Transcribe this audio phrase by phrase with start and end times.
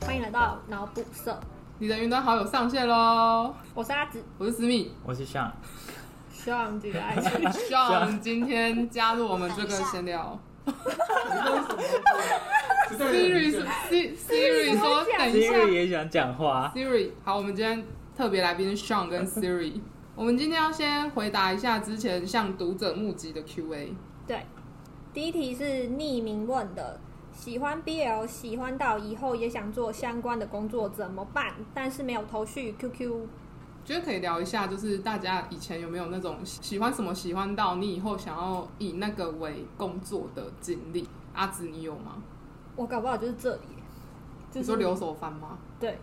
[0.00, 1.38] 欢迎来到脑补社，
[1.78, 3.54] 你的云端好友上线喽！
[3.74, 5.52] 我是阿紫，我是思密，我是向，
[6.32, 7.52] 希望这个爱情。
[7.52, 10.40] 希望今天加入我们这个 闲聊。
[12.92, 15.52] Siri 说 Si- Siri 说等一下。
[15.52, 19.80] Siri 也想讲话，Siri，好，我们今天特别来宾 Sean 跟 Siri，
[20.14, 23.94] 我们今天要先回答一下之前向读者募集的 Q&A。
[24.26, 24.44] 对，
[25.14, 27.00] 第一题是匿名问的，
[27.32, 31.54] 喜欢 BL，喜欢到以后也想做相关的工作怎么办？
[31.72, 33.26] 但是没有头绪，QQ。
[33.84, 41.08] 觉得可以聊一下，就是大家以前有没有那种喜欢什么，喜欢到你以后想要以那个为工作的经历？
[41.32, 42.22] 阿紫，你有吗？
[42.76, 43.62] 我搞不好就是这里，
[44.50, 45.58] 就是你说留守番吗？
[45.80, 45.98] 对，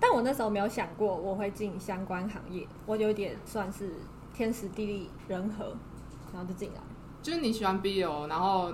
[0.00, 3.92] 但我那时候没有想过我会进相关行业，我有点算是
[4.32, 5.76] 天时地利人和，
[6.32, 6.80] 然后就进来。
[7.22, 8.72] 就是你喜欢 BL，然后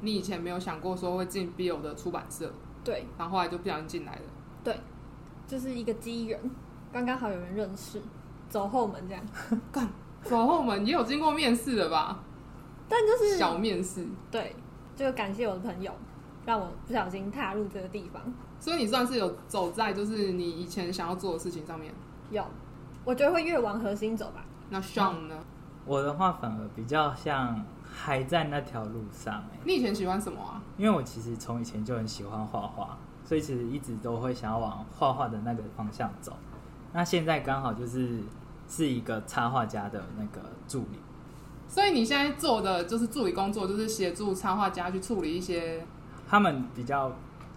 [0.00, 4.22] 你以前没有想过说会进 BL 的出版社，对然后后来就不小心进来了。
[4.64, 4.76] 对，
[5.46, 6.38] 就是一个机缘，
[6.92, 8.02] 刚刚好有人认识，
[8.48, 9.24] 走后门这样。
[9.70, 9.88] 干，
[10.22, 12.20] 走后门也有经过面试的吧？
[12.88, 14.56] 但就是小面试，对，
[14.96, 15.92] 就感谢我的朋友，
[16.44, 18.20] 让我不小心踏入这个地方。
[18.64, 21.92] 所以你算是有走在就是你以前想要做的事情上面。
[22.30, 22.42] 有，
[23.04, 24.42] 我觉得会越往核心走吧。
[24.70, 25.36] 那 Sean 呢？
[25.84, 30.62] 我的话反而比较像还在那条路上、欸，你以前喜欢什么啊？
[30.78, 36.32] 因为我其实从以前就很喜欢画画，所以其实一直都会想要往画画的那个方向走。
[36.94, 38.20] 那现在刚好就是
[38.66, 40.98] 是一个插画家的那个助理，
[41.68, 45.86] 所以你现在做的就是助理工作，就是协助插画家去处理一些
[46.26, 47.12] 他们比较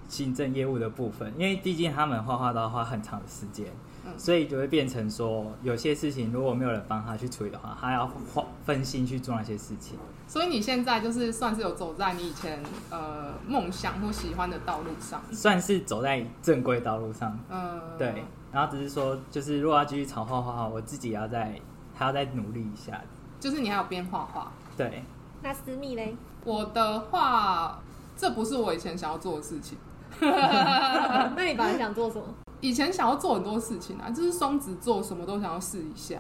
[0.08, 3.68] 行政业务的部分，因为毕竟他们画画都要花很长的时间，
[4.06, 9.98] 嗯所以就会变成说有些事情如果没有人帮他去处理的话，他要花分心去做那些事情。
[10.28, 18.24] 所以你现在就是算是有走在你以前呃梦想或喜欢的道路上，算是走在正规道路上，嗯，对。
[18.50, 21.60] 然后只是说，就是如果要继续朝画画的话，我自己要再
[21.94, 23.00] 还要再努力一下。
[23.40, 24.52] 就是你还有边画画。
[24.78, 25.04] 对，
[25.44, 26.16] 那私密嘞？
[26.46, 27.80] 我的话，
[28.16, 29.78] 这不是我以前想要做的事情。
[31.36, 32.24] 那你本来想做什么？
[32.60, 36.18] 以前想要做很多事情啊，就是双子座什么都想要试一下。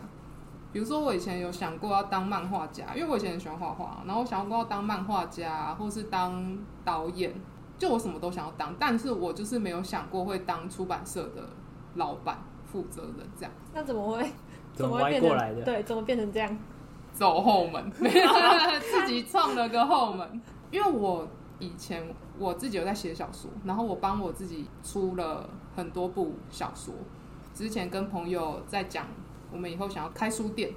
[0.71, 7.33] 比如说，我以前有想过要当漫画家，因为我以前很喜欢画画，然后我想过要当漫画家，或是当导演，
[7.79, 11.49] 就我什么都想要当，但是我就是没有想过会当出版社的
[11.95, 13.51] 老板、负责人这样。
[13.73, 14.31] 那怎么会？
[14.73, 15.63] 怎么会变成歪过来的？
[15.63, 16.55] 对，怎么变成这样？
[17.13, 20.41] 走后门，自己创了个后门。
[20.69, 21.27] 因为我
[21.57, 22.03] 以前
[22.39, 26.93] 我自己有在写小说，然后我帮我自己出了很多部小说。
[27.53, 29.07] 之前跟朋友在讲，
[29.51, 30.71] 我们以后想要开书店。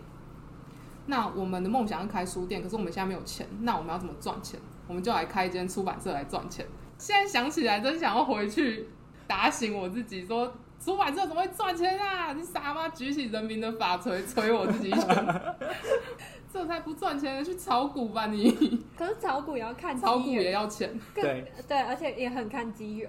[1.06, 4.60] 那我们的梦想是开书店，可是我们现在没有钱，那我们要怎么赚钱？
[4.86, 6.66] 我们就来开一间出版社来赚钱。
[6.98, 8.88] 现在想起来，真想要回去
[9.26, 10.52] 打醒我自己，说
[10.82, 12.32] 出版社怎么会赚钱啊？
[12.32, 12.88] 你傻吗？
[12.88, 15.54] 举起人民的法锤锤我自己一拳。
[16.52, 18.50] 这才不赚钱，去炒股吧你！
[18.98, 20.98] 可是炒股也要看炒股也，要钱。
[21.14, 23.08] 更对对，而且也很看机缘。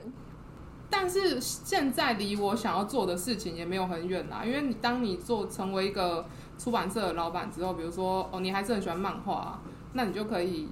[0.90, 6.28] 但是现在离我想要做的事情也没有很远啦，因为你当你做成为一个
[6.60, 9.62] 出版社的老板之后，比如说哦，你还是很喜欢漫画、啊，
[9.94, 10.70] 那你就可以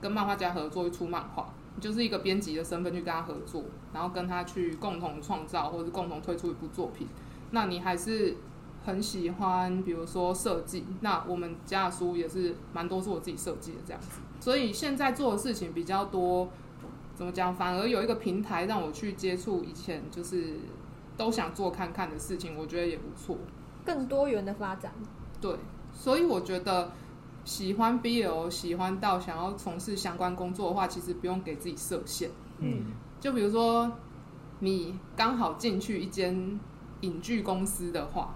[0.00, 7.06] 跟漫画家合作出漫画，你就是一个编辑的身份去跟他合作，然后跟他去共同创造或者共同推出一部作品。
[7.50, 8.36] 那你还是
[8.84, 16.48] 很喜欢，比如说设计，那我们家的书也是蛮多是我自己设计的这样子，所以现在做的事情比较多。
[17.14, 17.54] 怎么讲？
[17.54, 20.54] 反而有一个平台让我去接触以前就是
[21.14, 23.36] 都想做看看的事情，我觉得也不错。
[23.84, 24.92] 更多元的发展，
[25.38, 25.54] 对，
[25.92, 26.90] 所以我觉得
[27.44, 32.30] 喜欢 BL，喜欢到想要从事相关工作的话，其实不用给自己设限。
[32.58, 33.90] 嗯，就比如说，
[34.60, 36.60] 你刚好进去一间
[37.00, 38.34] 影剧公司的话，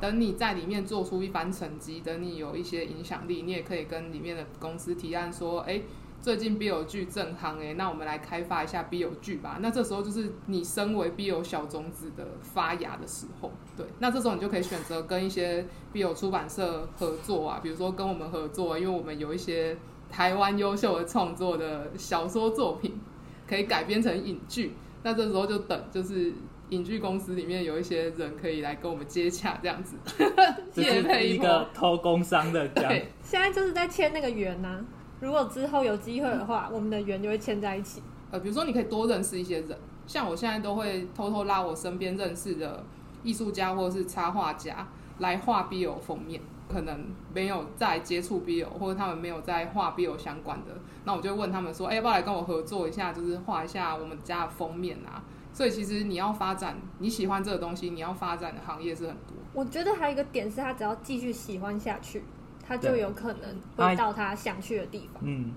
[0.00, 5.82] 等你在里面做出一番成绩，等你有一些影响力，你也可以跟里面的公司提案说，哎、
[6.20, 9.58] 最近 BL 剧正行哎，那我们来开发一下 BL 剧吧。
[9.60, 13.86] 那这时候就是你身为 BL 小种子的发芽的时候，对。
[13.98, 15.64] 那这时候你就可以选择跟一些
[15.94, 19.76] BL 出版社合作啊，比如说跟我们合作，因为我们有一些
[20.10, 23.00] 台湾优秀的创作的小说作品，
[23.48, 24.74] 可以改编成影剧。
[25.02, 26.34] 那这时候就等就是
[26.68, 29.96] 影剧公司里面有一些人可以来跟我们接洽，这样子。
[30.70, 32.92] 这业配是一波个偷工商的这样。
[32.92, 34.84] 对，现在就是在签那个缘呐、
[35.20, 38.02] 如果之后有机会的话，我们的缘就会牵在一起。
[38.30, 42.84] 呃，比如说你可以多认识一些人，像我现在都会偷偷拉我身边认识的
[43.22, 44.88] 艺术家或者是插画家
[45.18, 50.72] 来画 BL 封面，可能没有在接触 BL，或者他们没有在画 BL 相关的，
[51.04, 55.22] 那我就问他们说，哎、要不要来跟我合作一下，就是画一下我们家的封面啊？
[55.52, 59.36] 所以其实你要发展你喜欢这个东西，你要发展的行业是很多。
[59.52, 62.22] 我觉得还有一个点是他只要继续喜欢下去，
[62.70, 65.20] 他就有可能会到他想去的地方。
[65.24, 65.52] 嗯，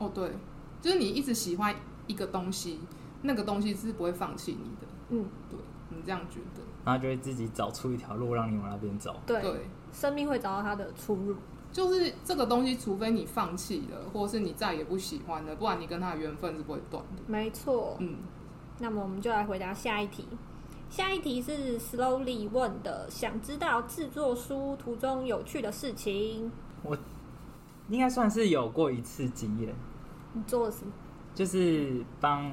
[0.00, 0.32] 哦，对，
[0.82, 1.72] 就是你一直喜欢
[2.08, 2.80] 一个东西，
[3.22, 4.86] 那个东西是不会放弃你的。
[5.10, 5.56] 嗯，对
[5.90, 6.62] 你这样觉得？
[6.84, 9.14] 然后就会自己找出一条路让你往那边走。
[9.24, 9.60] 对，对，
[9.92, 11.36] 生命会找到它的出路。
[11.70, 17.22] 就是这个东西，除非你放弃了，或者是你再也不喜欢了，不然你跟他的缘分是不会断的。
[17.28, 17.96] 没错。
[18.00, 18.16] 嗯，
[18.80, 20.26] 那么我们就来回答下一题。
[20.88, 26.50] 下一题是 Slowly 问的，想知道制作书途中有趣的事情。
[26.82, 26.96] 我
[27.88, 29.74] 应该算是有过一次经验，
[30.32, 30.92] 你做了什么？
[31.34, 32.50] 就是帮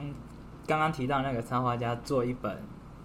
[0.68, 2.62] 刚刚提到那个插画家做一本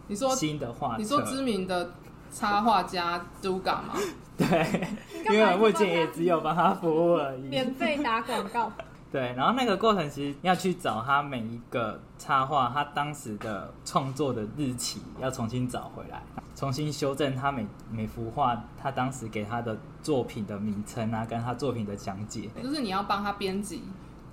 [0.08, 1.02] 你说新的画册。
[1.02, 1.92] 你说知名的
[2.32, 3.94] 插画家 Duga 吗？
[4.36, 4.88] 对，
[5.30, 7.42] 因为我目前也只有帮他服务而已。
[7.42, 8.72] 免费打广告。
[9.10, 16.22] 对，然后那个过程其实要去找他每一个插画，他当时的创作的日期要重新找回来，
[16.54, 22.50] 重新修正他每每幅画他当时给他的作品的名称啊，跟他作品的讲解。
[22.62, 23.82] 就是你要帮他编辑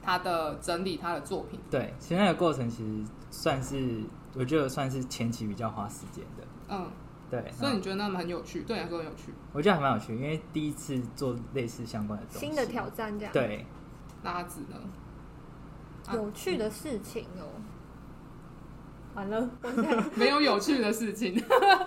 [0.01, 1.59] 他的整理他的作品。
[1.71, 6.43] 对，其实那个过程其实算是我觉得算是前期比较花时间的。
[6.67, 6.89] 嗯，
[7.29, 9.33] 对，所以你觉得那么很有趣，对你来说很有趣。
[9.53, 12.45] 我觉得还蛮有趣，因为第一次做类似相关的东西。
[12.45, 13.31] 新的挑战，这样。
[13.31, 13.65] 对，
[14.25, 14.75] 拉子呢？
[16.07, 17.47] 啊有趣的事情哦。
[19.15, 19.49] 完了，
[20.15, 21.41] 没有有趣的事情，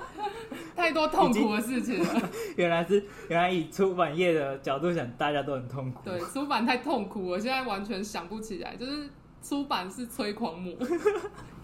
[0.75, 2.23] 太多痛苦的事情了。
[2.57, 6.01] 原来是原来以出版业的角度想，大家都很痛苦。
[6.05, 8.75] 对，出版太痛苦，我现在完全想不起来。
[8.77, 9.11] 就是
[9.43, 10.75] 出版是催狂魔，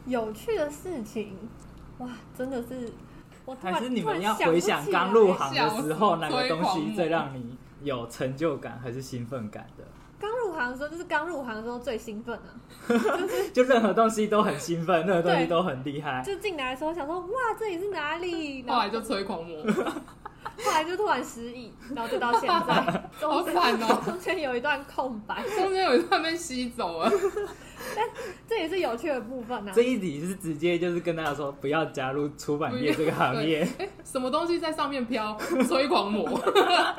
[0.05, 1.35] 有趣的事情，
[1.97, 2.93] 哇，真的是，
[3.47, 9.85] 我突然还是你们要回想刚入行的时候，哪个东西最让你有成就感还是兴奋感的？
[10.25, 12.49] 刚入行的时候，就是刚入行的时候最兴奋啊！
[13.53, 16.23] 就任何东西都很兴奋，任何东西都很厉害。
[16.25, 17.29] 就进来的时候想说，哇，
[17.59, 18.61] 这里是哪里？
[18.67, 19.62] 然后后来就催狂魔，
[20.65, 24.03] 后来就突然失忆，然后就到现在，好中间惨哦！
[24.06, 27.11] 中间有一段空白，中间有一段被吸走了。
[28.47, 29.82] 这也是有趣的部分啊这。
[29.82, 33.67] 一题是直接就是跟大家说，不要加入出版业这个行业。
[33.79, 35.37] 哎， 什么东西在上面飘？
[35.67, 36.29] 催狂魔。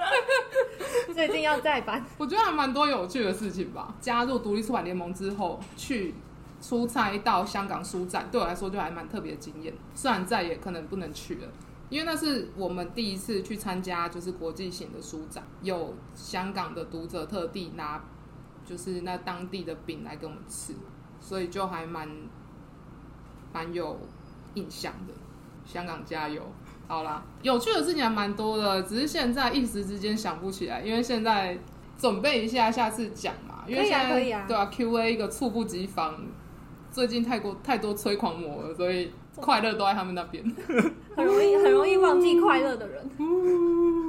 [1.13, 3.95] 最近要再版，我觉得还蛮多有趣的事情吧。
[4.01, 6.13] 加入独立出版联盟之后，去
[6.62, 9.74] 出差到香港书展，对我来说就还蛮特别的经验。
[9.94, 11.48] 虽然再也可能不能去了，
[11.89, 18.04] 因为那是我们第一次去参加就是国际型的书展，有香港的读者特地拿
[18.65, 20.73] 就是那当地的饼来给我们吃，
[21.19, 22.09] 所以就还蛮
[23.53, 24.00] 蛮有
[24.56, 25.13] 印象的。
[25.65, 26.41] 香港加油！
[26.88, 31.57] 好啦，有趣的事情还蛮多的，只是现在一时之间想不起来，因为现在
[31.97, 36.13] 准备一下下次讲嘛，因为可以啊现在可以啊对啊，Q&A 一个猝不及防，
[36.91, 40.44] 最近太过太多催狂魔了，所以快乐都在他们那边。
[41.17, 43.09] 很容易很容易忘记快乐的人。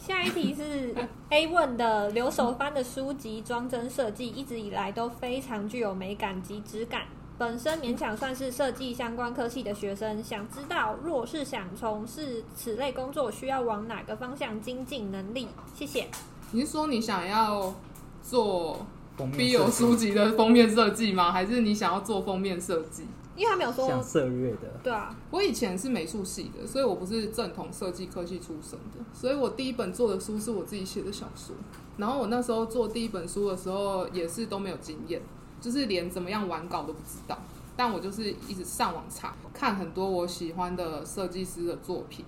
[0.00, 0.94] 下一题是
[1.28, 7.02] A 问的留守番的书籍装帧设计，一直以来都非常具有美感及质感。
[7.36, 15.48] 本身勉强算是设计相关科系的学生，想知道若是想从事此类工作，需要往哪个方向精进能力？
[15.74, 16.08] 谢谢。
[16.52, 17.74] 你是说你想要
[18.22, 18.86] 做
[19.18, 21.30] 封面 B 有书籍的封面设计吗？
[21.30, 23.04] 还是你想要做封面设计？
[23.40, 31.56] 因为他没有说像，色月的，对啊，我以前是美术系的，所以我不是正统设计科系出身的，所以我第一本做的书是我自己写的小说。
[31.96, 35.22] 然后我那时候做第一本书的时候，也是都没有经验，
[35.58, 37.38] 就是连怎么样完稿都不知道。
[37.74, 42.26] 但我就是一直上网查，看很多我喜欢的设计师的作品。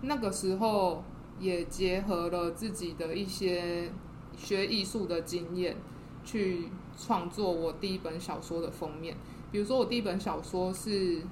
[0.00, 1.04] 那个时候
[1.38, 3.92] 也结合了自己的一些
[4.34, 5.76] 学艺术的经验，
[6.24, 9.14] 去创作我第一本小说的封面。
[9.54, 11.22] 比如说，我第一本小说是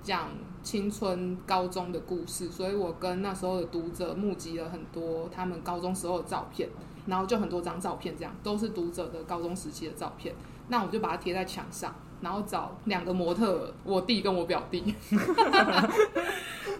[0.00, 0.28] 讲
[0.62, 6.68] 青春高中的故事，所以我跟那时候的读者募集了很多他们高中时候的照片，
[7.06, 10.32] 然后就很多张照片，这样都是读者的高中时期的照片。
[10.68, 14.94] 那我就把它贴在墙上，然后找两个模特，我弟跟我表弟，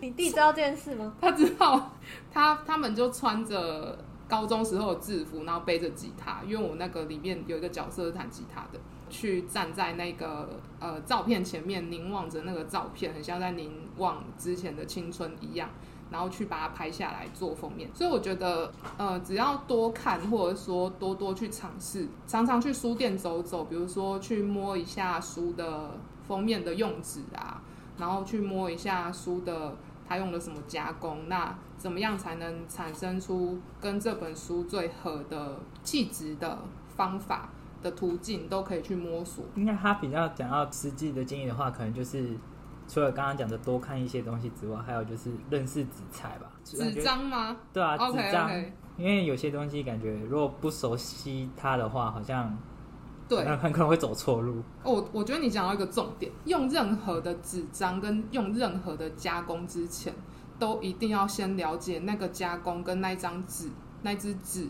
[0.01, 1.13] 你弟知道这件事吗？
[1.21, 1.91] 他知道
[2.31, 15.69] 他他们就穿着高中时候的制服，然后背着吉他，因为我那个里面有一个角色是弹吉他的，去站在那个呃照片前面凝望着那个照片，很像在凝望之前的青春一样。
[16.11, 27.61] 然后去把它拍下来做封面，所以我觉得，呃，只要多看或者说多多去尝试，常常去书店走走，比如说去摸一下书的封面的用纸啊，
[27.99, 29.77] 然后去摸一下书的
[30.09, 36.61] 它用了什么加工，那怎么样才能产生出跟这本书最合的气质的
[36.97, 37.51] 方法
[37.83, 39.45] 的途径，都可以去摸索。
[39.55, 42.37] 应该他比较讲到实际的经历的话，可能就是
[42.87, 46.51] 除了刚刚讲的多看一些东西之外，还有就是认识纸材吧。
[46.65, 47.57] 纸张吗？
[47.73, 48.51] 对啊，纸张
[48.97, 52.57] 因为有些东西感觉如果不熟悉它的话，好像
[53.29, 54.63] 对，很很可能会走错路。
[54.83, 60.13] 哦，我觉得你讲到一个重点，用任何的纸张跟用任何的加工之前，
[60.59, 63.71] 都一定要先了解那个加工跟那一张纸、
[64.03, 64.67] 那只纸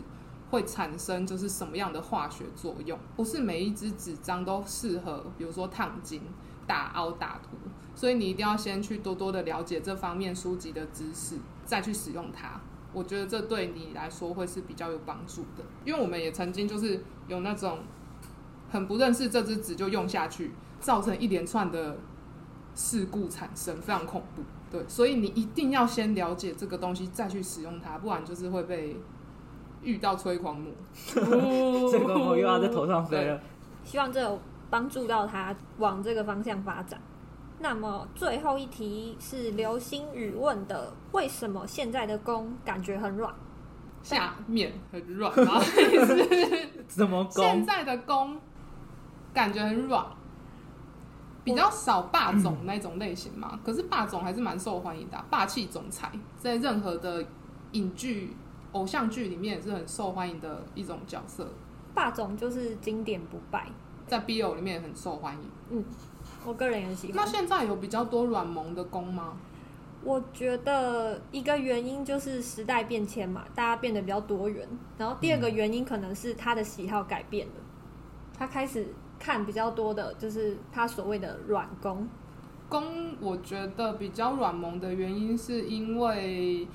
[0.49, 2.97] 会产生就是什么样的化学作用。
[3.15, 6.21] 不是每一支纸张都适合，比如说烫金、
[6.65, 7.57] 打凹、打涂，
[7.95, 12.61] 所以你一定要先去多多的了解这方面书籍的知识，再去使用它。
[12.91, 17.79] 我觉得这对你来说会是比较有帮助的，因为我们也曾经就是有那种
[18.71, 21.97] 很不认识这支纸就用下去，造成一连串的
[22.73, 24.41] 事故产生，非常恐怖。
[24.71, 28.97] 对，所以你一定要先了解这个东西，再去使用它，不然就是会被
[29.81, 30.71] 遇到催狂魔。
[31.91, 33.39] 这个我又要在头上飞了。
[33.83, 37.01] 希望这有帮助到他往这个方向发展。
[37.59, 43.33] 那么最后一题是流星雨问的：为什么现在的弓感觉很软？
[44.01, 47.65] 下面很软，然后是怎么现？
[47.65, 48.39] 在的弓
[49.33, 50.05] 感觉很软，
[51.43, 53.59] 比较少霸总那种类型嘛。
[53.65, 57.25] 可是霸总还是蛮受欢迎的啊、霸气总裁在任何的
[57.73, 58.37] 影剧、
[58.73, 61.47] 偶像剧里面也是很受欢迎的一种角色，
[61.93, 63.67] 霸总就是经典不败，
[64.07, 65.41] 在 BL 里面也很受欢迎。
[65.71, 65.83] 嗯
[66.45, 67.25] 我个人也喜欢那。
[67.25, 69.37] 现在有比较多软萌的攻吗？
[70.01, 74.65] 我觉得一个原因就是时代变迁嘛，大家变得比较多元。
[74.97, 77.53] 然后第二个原因可能是他的喜好改变了，
[78.37, 78.87] 他开始
[79.19, 82.07] 看比较多的就是他所谓的软攻。
[82.69, 86.65] 攻我觉得比较软萌的原因是因为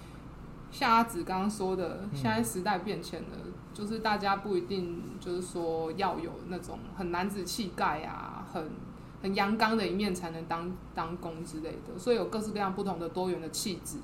[0.75, 3.29] 像阿紫刚刚说的，嗯现在时代变迁了，
[3.73, 8.73] 就是大家不一定就是说要有那种很男子气概啊，很
[9.23, 13.99] 很阳刚的一面才能当当公之类的，所以有各式各样不同的多元的气质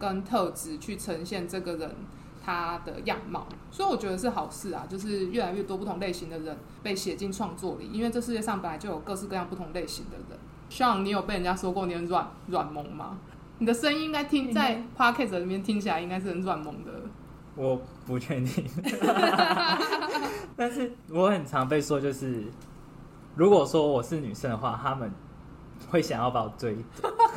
[0.00, 1.94] 跟特质去呈现这个人
[2.44, 10.38] 他的样貌，所以我觉得是好事啊，就是越来越多不同类型的人被写进创作里，因为这世界上本来就有各式各样不同类型的人。
[10.68, 13.18] 像你有被人家说过你很软软萌吗？
[13.60, 16.90] 你的声音应该听在 podcast 里面听起来应该是很软萌的。
[17.54, 18.64] 我不确定，
[20.56, 22.42] 但是我很常被说，就是
[23.36, 25.12] 如果说我是女生的话，他们
[25.90, 27.06] 会想要把我追走。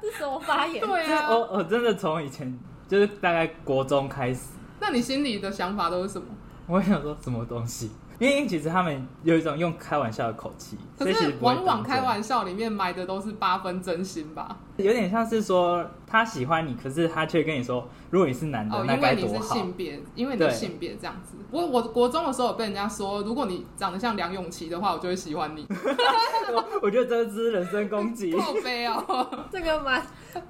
[0.00, 0.80] 这是什么发言？
[0.84, 2.58] 对啊，我我真的从以前
[2.88, 4.40] 就是大概国中开始，
[4.80, 6.26] 那你心里的想法都是什么？
[6.66, 14.56] 我想说什么东西，因为其实他们有一种用开玩笑的口气，可是往往开玩笑里面埋的都是八分真心吧？
[14.76, 19.54] 有点像是说他喜欢你，可是他却跟你说，如果你是男的，哦，那因为你是该多好。
[19.54, 21.36] 性别，因为你对是性别这样子。
[21.50, 25.66] 我我国中的时候有被人家说，如果你长得像梁咏琪的话，我就会喜欢你。
[26.52, 28.36] 我我觉得这是人身攻击。
[28.38, 30.02] 好悲哦， 这个蛮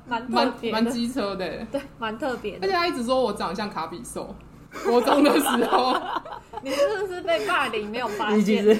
[0.06, 1.64] 蛮特蛮蛮机车的。
[1.72, 2.66] 对，蛮特别的。
[2.66, 4.34] 而且他一直说我长得像卡比兽。
[4.84, 5.94] 国中的时候，
[6.62, 8.38] 你是不是被霸凌没有发现？
[8.38, 8.76] 你其实，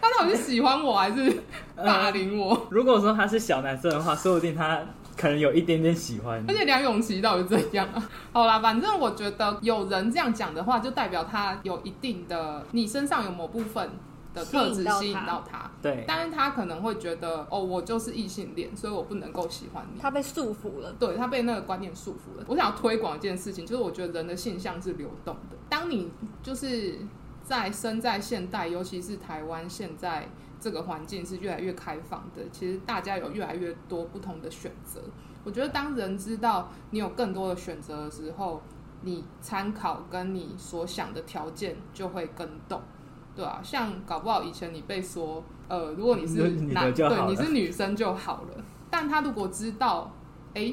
[0.00, 1.42] 他到底是喜欢我还是
[1.76, 2.66] 霸凌我？
[2.70, 4.80] 如果说他是小男生的话，说不定他
[5.16, 6.54] 可能有一点点喜欢而。
[6.54, 8.10] 且梁咏琪到底怎样啊？
[8.32, 13.90] 好啦，反正我觉得有人这样讲的话，就代表他有一定的，你身上有某部分
[14.34, 15.70] 的特质吸引到他。
[15.80, 20.00] 对，但是他可能会觉得，哦，我就是异性恋，所以我不能够喜欢你。
[20.00, 20.92] 他被束缚了。
[20.98, 22.44] 对他被那个观念束缚了。
[22.48, 25.56] 我想要推广一件事情，就是我觉得人的性向是流动的。
[25.70, 26.10] 当你
[26.42, 26.98] 就是
[27.42, 30.28] 在生在现代，尤其是台湾现在
[30.60, 35.00] 这个环境是越来越开放的，其实大家有越来越多不同的选择。
[35.44, 38.62] 我觉得当人知道你有更多的选择的时候，
[39.02, 42.80] 你参考跟你所想的条件就会更动。
[43.34, 48.64] 对啊，像搞不好以前你被说，呃，如果你是男，对，你是女生就好了。
[48.90, 50.12] 但他如果知道，
[50.54, 50.72] 哎、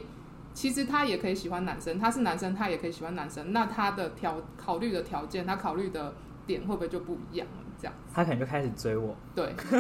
[0.54, 6.14] 其实他也可以喜欢男生，他是男生，他也可以喜欢男生，那他的条考虑的条件，他考虑的
[6.46, 7.61] 点会不会就不一样了？
[7.82, 9.16] 这样，他可能就开始追我。
[9.34, 9.46] 对，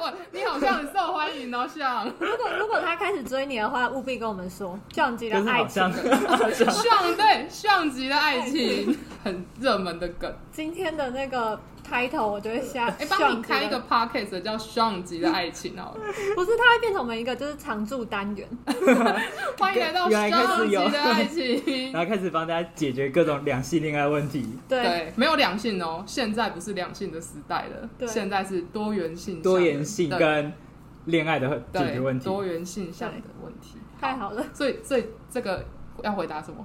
[0.00, 6.68] 哇，你好像很受欢迎哦，像如果如果他开始追你的话，务必跟我们说，降级就是的爱情好像。
[6.70, 10.34] 像 对像极的爱情，很热门的梗。
[10.50, 15.94] 今天的那个 title 我就会下，哎、帮你开一个 podcast 叫“像极的 爱情”哦，
[16.34, 18.48] 不是，它会变成我们一个就是常驻单元。
[19.58, 21.62] 欢迎来到“原来开像极始有的爱情”。
[21.92, 30.52] 然后开始帮大家解决各种两性恋爱问题，对，对，没有两性哦，现在不是两性的时代了，对现在是多元性、多元性跟
[31.06, 32.24] 恋爱的解对决问题。
[32.24, 33.78] 多元性向的问题。
[34.00, 35.64] 太好了，所以所以这个
[36.02, 36.64] 要回答什么？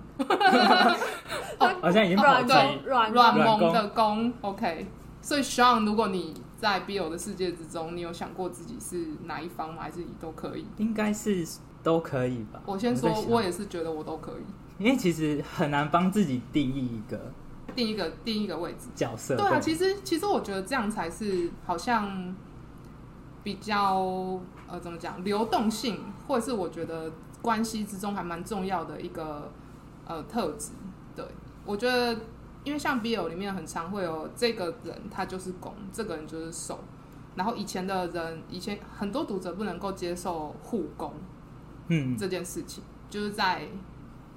[1.81, 2.53] 好像已经跑软题。
[2.53, 4.85] 工软软工软萌的攻，OK。
[5.23, 9.81] 所以 Sean，如果你在 BL 的世界之中，你有想过自己是哪一方吗？
[9.83, 10.67] 还是你都可以？
[10.77, 11.47] 应该是
[11.81, 12.61] 都可以吧。
[12.65, 14.43] 我先说我也是觉得我都可以
[14.83, 17.31] 因为其实很难帮自己定义一个
[17.75, 18.89] 定一个定一个位置。
[18.93, 19.35] 角色。
[19.37, 22.35] 对啊，其实其实我觉得这样才是好像
[23.43, 27.11] 比较呃怎么讲流动性，或者是我觉得
[27.41, 29.49] 关系之中还蛮重要的一个
[30.05, 30.71] 呃特质。
[31.15, 31.23] 对
[31.65, 32.19] 我觉得，
[32.63, 36.79] 因为像 BL 里面很常会有这个人他就是攻，这个人就是受。
[37.35, 41.13] 然后以前的人，以前很多读者不能够接受互攻
[41.87, 43.67] 嗯，这件事情，就是在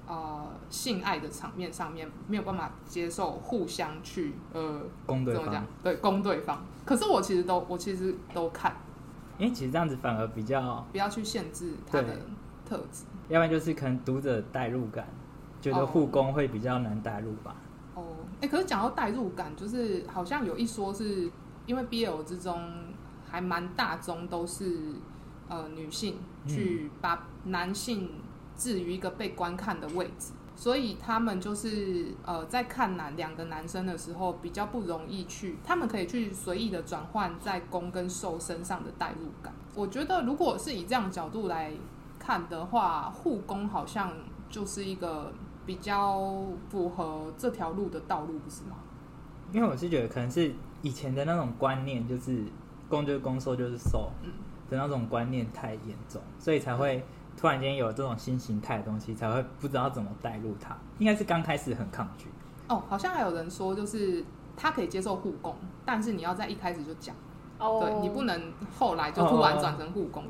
[0.07, 6.65] 呃性爱的场面上面没有办法接受互相去呃攻对方怎么讲？，对，攻对方。
[6.83, 8.75] 可是我其实都，我其实都看，
[9.37, 12.07] 因为其实这样子反而比较，不要去限制他的
[12.65, 13.05] 特质。
[13.29, 15.07] 要不然就是可能读者代入感，
[15.61, 17.55] 觉得哦护工会比较难代入吧。
[17.55, 17.66] 哦，
[18.41, 21.29] 哎、可是讲到代入感，就是好像有一说是
[21.65, 22.61] 因为 BL 之中
[23.29, 24.93] 还蛮大宗都是
[25.47, 28.09] 呃女性去把男性
[28.55, 30.33] 置于一个被观看的位置。
[30.55, 39.53] 所以他们就是呃，在看男两个男生的时候，比较不容易去，他们可以去随意的转换在攻跟受身上的代入感。
[39.75, 41.71] 我觉得，如果是以这样的角度来
[42.17, 44.11] 看的话，护工好像
[44.49, 45.31] 就是一个
[45.67, 48.77] 比较符合这条路的道路，不是吗？
[49.51, 52.43] 因为我是觉得可能是以前的那种观念，就是
[52.89, 54.31] 攻就是攻，受就是受嗯
[54.69, 57.05] 的那种观念太严重，所以才会
[57.35, 60.75] 突然间有这种新形态的东西，才会不知道怎么带入它。
[60.99, 62.29] 应该是刚开始很抗拒，
[62.69, 64.23] 哦，好像还有人说，就是
[64.55, 65.53] 他可以接受护工，
[65.85, 67.13] 但是你要在一开始就讲，
[67.59, 70.23] 哦，对你不能后来就突然转成护工。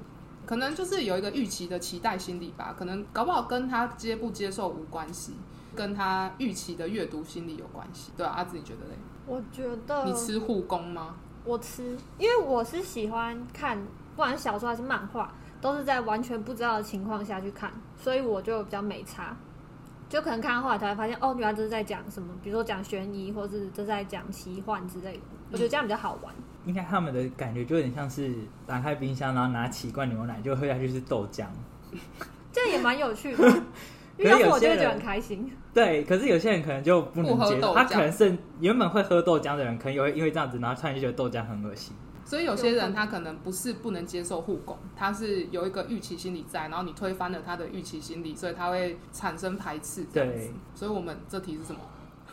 [0.48, 5.34] 可能就是有一个预期的期待心理吧，可能搞不好跟他接不接受无关系，
[5.76, 8.14] 跟他预期的阅读心理有关系。
[8.16, 8.98] 对啊，阿紫你觉得嘞？
[9.26, 11.16] 我觉得你吃护工吗？
[11.44, 19.36] 我吃，因为我是喜欢看，不管是小说还是漫画，都是在完全不知道的情况下去看，所以我就比较没差。
[20.08, 25.24] 就可能看到后来才会发现，哦，原来这是在讲什么，比如说讲悬疑，或是这是在讲奇幻之类的。
[25.52, 26.34] 我觉得这样比较好玩。
[26.68, 28.32] 应该他们的感觉就有点像是
[28.68, 31.46] 打开冰箱，然后拿起一罐牛奶就喝下去是豆浆。
[32.52, 33.64] 这样也蛮有趣的。
[34.18, 35.52] 遇到我就会觉得很开心。
[35.74, 41.96] 对，可是有些人可能就不能接受，他可能是原本会喝豆浆的人，可能也会因为这样子，然后突然就觉得豆浆很恶心。
[42.26, 50.52] 所以有些人他可能不是不能接受护工，他是有一个预期心理在，然后你推翻了他的预期心理，所以他会产生排斥对。
[50.76, 51.80] 所以我们这题是什么？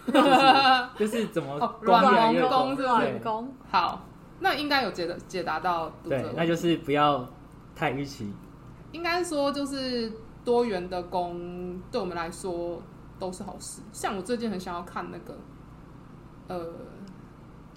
[0.99, 4.05] 就是怎么软越多萌攻是软攻，好，
[4.41, 7.27] 那应该有解的解答到读者对，那就是不要
[7.75, 8.33] 太预期。
[8.93, 10.13] 应该说就是
[10.45, 12.81] 多元的攻，对我们来说
[13.19, 13.81] 都是好事。
[13.93, 15.37] 像我最近很想要看那个
[16.49, 16.73] 呃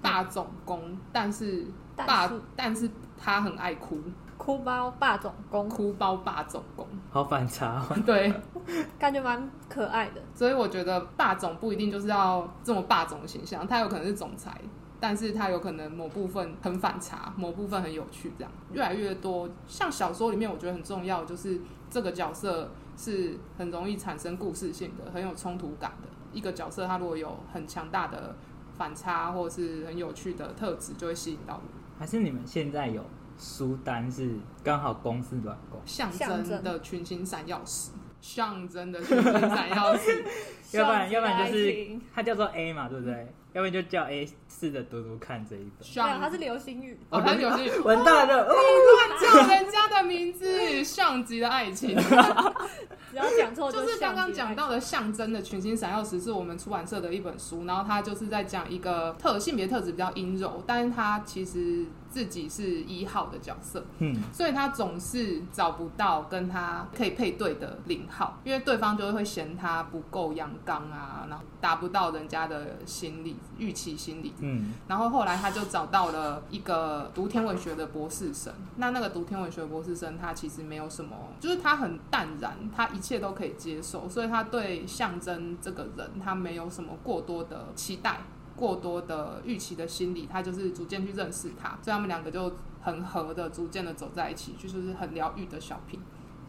[0.01, 1.65] 霸总攻，但是
[1.95, 3.99] 霸但是但是他很爱哭，
[4.37, 8.31] 哭包霸总攻，哭包霸总攻，好反差、哦，对。
[8.99, 10.21] 感觉蛮可爱的。
[10.35, 14.59] 所以我觉得霸总不一定就是要这么霸总的形象，他有可能是总裁，
[14.99, 19.49] 但是他有可能某部分很反差，某部分很有趣，这样越来越多。
[19.67, 26.87] 像小说里面，我觉得很重要，就是这个角色是很容易产生故事性的，很有冲突感的一个角色。
[26.87, 28.35] 他如果有很强大的
[28.75, 31.69] 反差，或者是很有趣的特质，就会吸引到你。
[31.99, 33.03] 还是你们现在有
[33.37, 40.25] 书单是刚好公司软工，象象征征的群星闪耀时，象征的群星闪耀时。
[40.73, 43.33] 要不然要不然就是情它叫做 A 嘛，对不对？
[43.57, 46.05] 要不然就叫 A 试着读读看这一本。
[46.05, 46.99] 没有，它是流星雨。
[47.09, 51.97] 哦，他有些完蛋了，你乱叫人家的名字，上级的爱情，
[53.09, 54.67] 只要讲错就是刚刚讲到。
[54.67, 74.33] 到的象征的群星闪耀时，是我们出版社的一本书，然后它就是在讲一个特性别特质比较阴柔，但是他其实自己是一号的角色，嗯，所以他总是找不到跟他可以配对的零号，因为对方就会嫌他不够阳刚啊，然后达不到人家的心理预期心理。
[74.39, 78.53] 嗯，然后后来他就找到了一个读天文学的博士生。
[78.75, 88.21] 那那个读天文学的博士生，他其实没有什么，就是他很淡然，他一切都可以接受，所以他对象征这个人，他没有什么过多的期待。
[88.55, 95.99] 过多的预期的心理，他就是逐渐去认识他，所以他们两个就很合的，逐渐的走在一起，就是很疗愈的小品，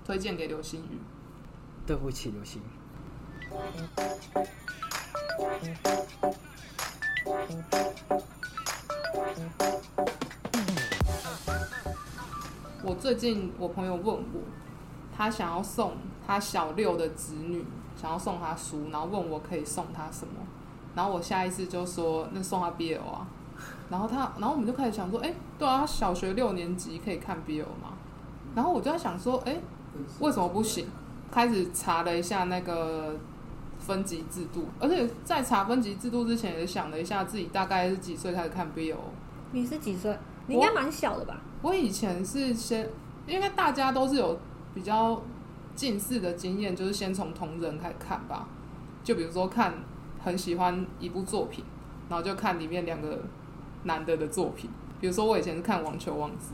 [0.07, 0.99] 推荐给流星雨。
[1.87, 2.63] 对不起，流星。
[12.83, 14.23] 我最近我朋友问我，
[15.15, 15.93] 他想要送
[16.27, 17.67] 他小六的子女，
[18.01, 20.35] 想要送他书，然后问我可以送他什么，
[20.95, 23.27] 然后我下意识就说那送他 BL 啊，
[23.91, 27.93] 然后他，然后我们就开始想说，哎、对啊，小学六年级可以看 BL 吗？
[28.55, 29.61] 然后我就在想说，哎、
[30.21, 30.87] 为什么不行？
[31.31, 33.15] 开始查了一下那个
[33.79, 38.97] 分级制度，而且在查分级制度之前也想了一下自己大概是几岁开始看 BL。
[39.53, 40.17] 你是几岁？
[40.47, 41.41] 你应该蛮小的吧？
[41.63, 42.89] 我以前是先，
[43.27, 44.39] 因为大家都是有
[44.75, 45.23] 比较
[45.75, 48.49] 近似的经验，就是先从同人开始看吧。
[49.03, 49.75] 就比如说看
[50.23, 51.65] 很喜欢一部作品，
[52.09, 53.23] 然后就看里面两个
[53.85, 54.69] 男的的作品。
[55.01, 56.53] 比如说我以前是看《网球王子》，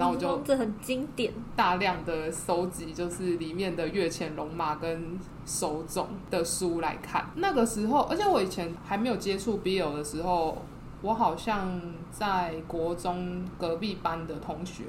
[0.00, 1.32] 然后我就这很经典。
[1.54, 7.26] 大量的收集，就是里面的月前龙马跟手冢的书来看。
[7.36, 10.56] 那个时候，而且我以前还没有接触 BL 的时候，
[11.02, 14.84] 我好像在国中隔壁班的同学，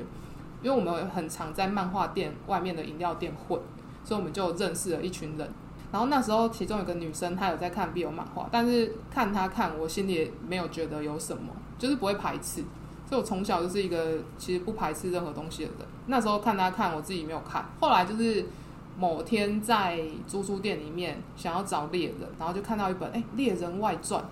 [0.64, 3.60] 因为我们很常在漫画店外面的饮料店混，
[4.06, 5.50] 所以我们就认识了一群人。
[5.92, 12.64] 然后那时候，其中有个女生，她有在看 BL 漫画，但是看她看，我心里也没有觉得有什么，就是不会排斥。
[13.12, 15.88] 所以我从小就是一个其实不排斥任何东西的人。
[16.06, 17.66] 那时候看他看，我自己没有看。
[17.82, 18.46] 后来就是
[18.98, 24.24] 某天在租书店里面想要找猎人，然后就看到一本哎《猎人外传》，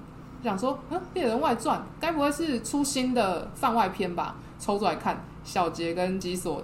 [0.43, 4.37] 想说嗯《猎人外传》该不会是出新的番外篇吧？
[4.57, 6.63] 抽出来看，小杰跟基索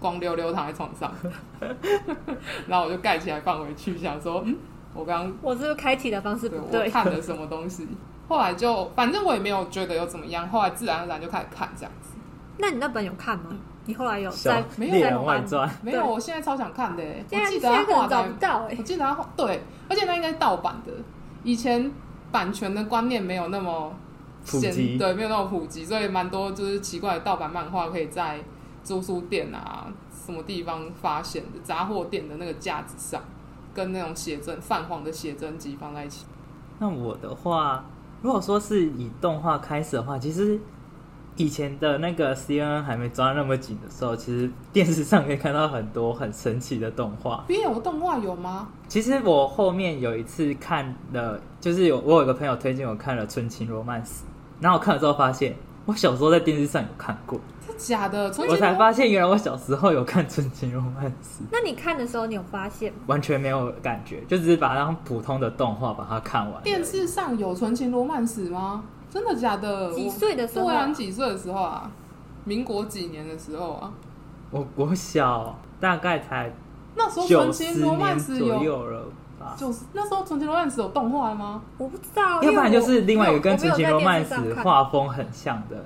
[0.00, 1.12] 光溜溜躺在床上，
[2.66, 4.56] 然后我就盖起来放回去，想说嗯，
[4.94, 6.88] 我刚刚我是不是开启的方式对我不对？
[6.88, 7.86] 看了什么东西。
[8.30, 12.16] 后来就反正我也没有觉得有怎么样，后来自然而然就开始看这样子。
[12.58, 13.56] 那你那本有看吗？
[13.86, 20.92] 你后来有在没有猎人外传，没有，我现在超想看的欸，我记得现在可能他画找不到哎、我记得他画对，而且那应该是盗版的。
[21.42, 21.90] 以前
[22.30, 23.92] 版权的观念没有那么
[24.44, 28.38] 先普及对，没有那么普及，所以蛮多就是奇怪的盗版漫画可以在
[28.84, 29.86] 租书店啊
[30.24, 33.20] 什么地方发现的，杂货店的那个架子上，
[33.74, 36.26] 跟那种写真泛黄的写真集放在一起。
[36.78, 37.84] 那我的话，
[38.22, 40.58] 如果说是以动画开始的话，其实
[41.36, 47.44] 以前的那个 CNN 还没抓那么紧的时候，其实电视上可以看到很多很神奇的动画。
[47.48, 48.68] B 有动画有吗？
[48.88, 54.24] 其实我后面有一次看了，就是有我有一个朋友推荐我看了《纯情罗曼史》，
[54.60, 55.56] 然后我看了之后发现，
[55.86, 57.40] 我小时候在电视上有看过，
[57.80, 58.30] 假的？
[58.30, 62.98] 纯我才发现原来我小时候有看《纯情罗曼史》，那你看的时候，你有发现吗？
[63.06, 66.62] 完全没有感觉，就只是把它当普通的动画把它看完。
[66.62, 68.84] 电视上有纯情罗曼史吗？
[69.10, 69.92] 真的假的？
[69.92, 71.90] 几岁的时候对啊，你几岁的时候啊？
[72.44, 73.92] 民国几年的时候啊？
[74.50, 76.52] 我国小大概才
[76.96, 79.04] 那时候纯情罗曼史有，右了
[79.38, 79.54] 吧。
[79.56, 81.62] 就是那时候纯情罗曼史有动画吗？
[81.78, 85.84] 我不知道，要不然就是另外一个跟《纯情罗曼史画风很像的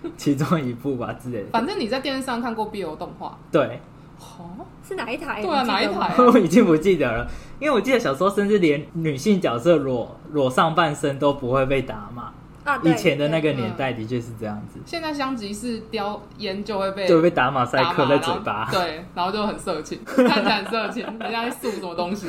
[0.16, 1.48] 其中一部吧之类的。
[1.52, 3.80] 反正你在电视上看过 BL 动画，对，
[4.18, 5.42] 哦，是哪一台？
[5.42, 6.14] 对啊，哪一台？
[6.22, 7.26] 我已经不记得了，
[7.60, 12.32] 因为我记得小时候甚至连女性角色裸裸上半身都不会被打骂。
[12.64, 18.68] 啊，对以前的那个年代的确是这样子，现在香吉士叼烟就会被就会被打马赛克在嘴巴。
[18.70, 22.28] 对，然后就很色情， 看起来很色情，人家在诉什么东西？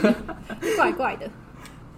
[0.76, 1.30] 怪怪的。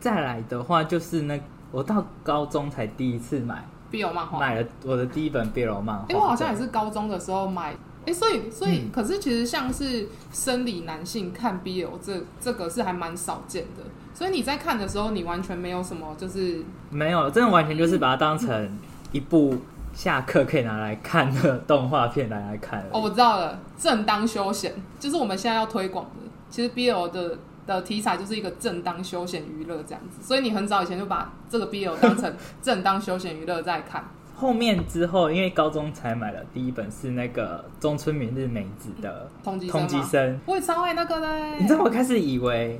[0.01, 1.39] 再来的话就是那
[1.71, 6.05] 我到高中才第一次买 BL 漫画，买了我的第一本 BL 漫画。
[6.09, 7.73] 哎、我好像也是高中的时候买，
[8.05, 18.77] 哎、所以所以、嗯可是其实像是生理男性看 BL 这这个是还蛮少见的，所以你在看的时候，你完全没有什么就是没有，真的完全就是把它当成
[19.11, 19.57] 一部
[19.93, 22.83] 下课可以拿来看的动画片来来看。
[22.91, 27.37] 哦，我知道了，正当休闲就是我们现在要推广的，其实 BL 的。
[27.65, 34.03] 的题材就是一个正当休闲娱乐这样子，所以你很早以前就把这个 BL 当成正当休闲娱乐在看。
[34.37, 41.57] 后面之后，因为高中才买了第一本是那个中村明日美子的《通缉通缉生》，我也超爱那个嘞。
[41.57, 42.77] 你知道我开始以为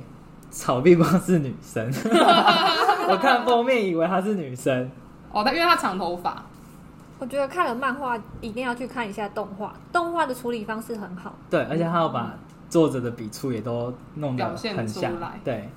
[0.50, 1.90] 草壁光是女生，
[3.08, 4.90] 我看封面以为她是女生。
[5.32, 6.44] 哦，她因为她长头发，
[7.18, 11.34] 我觉得看了漫画一定要去看一下动画，动画的处理方式很好。
[11.48, 12.34] 对，而且她要把
[12.68, 15.12] 作者的笔触也都弄得很像。
[15.44, 15.68] 对，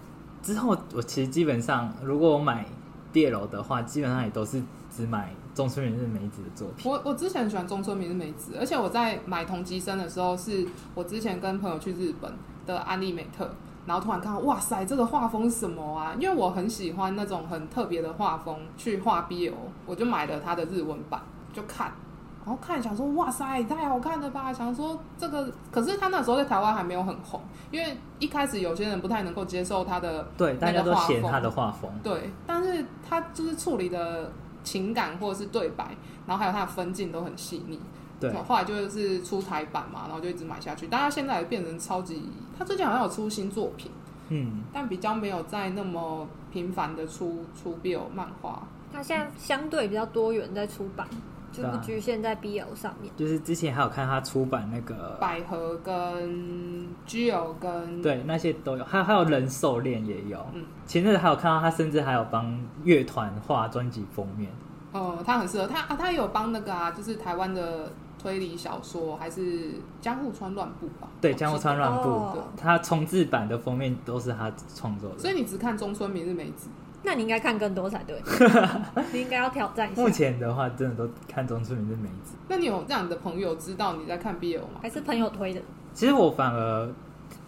[0.42, 2.66] 之后我其实基本上如果我买
[3.14, 6.92] BL 的话，基本上也都是只买中村明日美子的作品。
[6.92, 12.32] 我我之前很喜欢中村明日美子，而且我在买同级生的时候，是我之前跟朋友去日本
[12.66, 13.50] 的安利美特，
[13.86, 16.16] 然后突然看到，哇塞，这个画风是什么啊？
[16.20, 19.54] 因为我很喜欢那种很特别的画风去画 BL，
[19.86, 21.22] 我就买了它的日文版
[21.54, 21.92] 就看。
[22.50, 24.52] 然后看想说，哇塞，太好看了吧！
[24.52, 31.92] 想说这个，可是他那时候在台湾还没有很红，因为一开始有些人不太能够接受他的对，大家都那个画风嫌他的画风。
[32.02, 34.32] 对，但是他就是处理的
[34.64, 37.80] 情感或者是对白，然后还有他的分镜都很细腻，
[38.20, 40.88] 对，后来就是出台版嘛，然后就一直买下去。
[40.90, 43.92] 但他现在也变成超级，他最近好像有出新作品，
[44.30, 48.64] 嗯，但比较没有在那么频繁的出出 BL 漫画。
[48.92, 51.08] 他现在相对比较多元在出版，
[51.52, 53.12] 就不对啊局限在 BL 上面。
[53.16, 60.46] 就是之前还有看他出版那个，百合跟 GL 跟对，那些都有，还有还有人兽恋也有。
[60.54, 64.52] 嗯前阵子还有看到他，甚至还有帮乐团画专辑封面。
[64.92, 71.08] 哦，他很适合他啊，他有帮那个啊，就是台湾的推理小说还是江户川乱步吧？
[71.22, 75.20] 对，江户川乱步，哦他重置版的封面都是他创作的。
[75.20, 76.70] 所以你只看中村明日美子，
[77.04, 78.22] 那你应该看更多才对，
[79.14, 80.10] 你应该要挑战一下目。
[80.10, 82.36] 前的话，真的都看中村明的梅子。
[82.48, 84.80] 那你有让你的朋友知道你在看 BL 吗？
[84.82, 85.62] 还是朋友推的，
[85.94, 86.90] 其实我反而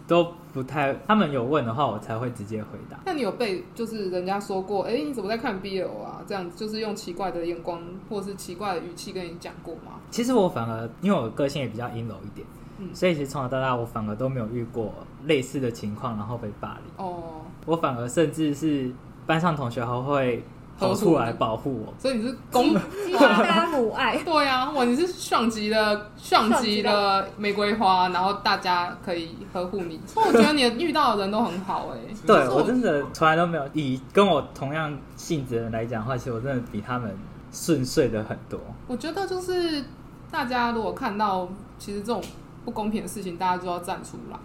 [0.06, 2.98] 都不太，他们有问的话，我才会直接回答。
[3.04, 6.22] 那你有被就是人家说过，哎、你怎么在看 BL 啊？
[6.26, 10.00] 这样子就是用奇怪的眼光或是奇怪的语气跟你讲过吗？
[10.10, 12.46] 其实我反而因为我个性也比较阴柔一点，
[12.78, 14.92] 嗯所以其实从小到大我反而都没有遇过
[15.24, 17.06] 类似的情况，然后被霸凌。
[17.06, 18.90] 哦，我反而甚至是
[19.26, 20.44] 班上同学还会
[20.78, 21.94] 跑出来保护我。
[21.98, 24.16] 所以你是公激发大家母爱。
[24.24, 30.00] 对啊，哇，你是上级的上级的玫瑰花，然后大家可以呵护你。
[30.06, 37.16] 所以我觉得你遇到的人都很好哎、对可是我真的从来都没有以跟我同样性质的人来讲的话，其实我真的比他们
[37.52, 38.58] 顺遂的很多。
[38.88, 39.84] 我觉得就是
[40.30, 42.20] 大家如果看到其实这种
[42.64, 44.38] 不公平的事情，大家就要站出来，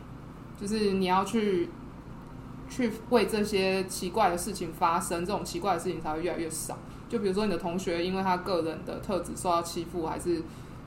[0.60, 1.70] 就是你要去
[2.70, 6.78] 去为这些奇怪的事情发生，这种奇怪的事情才会越来越少。
[7.10, 10.42] 就比如说你的同学因为他个人的特质受到欺负，还是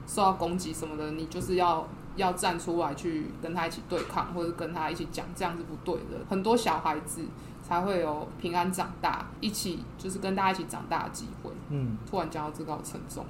[0.06, 6.24] 受到攻击什么的，你就是要要站出来去跟他一起对抗，或者跟他一起讲，这样是不对的。
[6.28, 7.22] 很多小孩子
[7.62, 11.50] 才会有平安长大，一起就是跟大家一起长大的机会。
[11.70, 13.24] 嗯，突然讲到这个好沉重，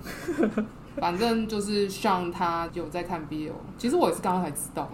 [1.01, 4.89] 反正就是像他有在看 BL，其实我也是刚刚才知道，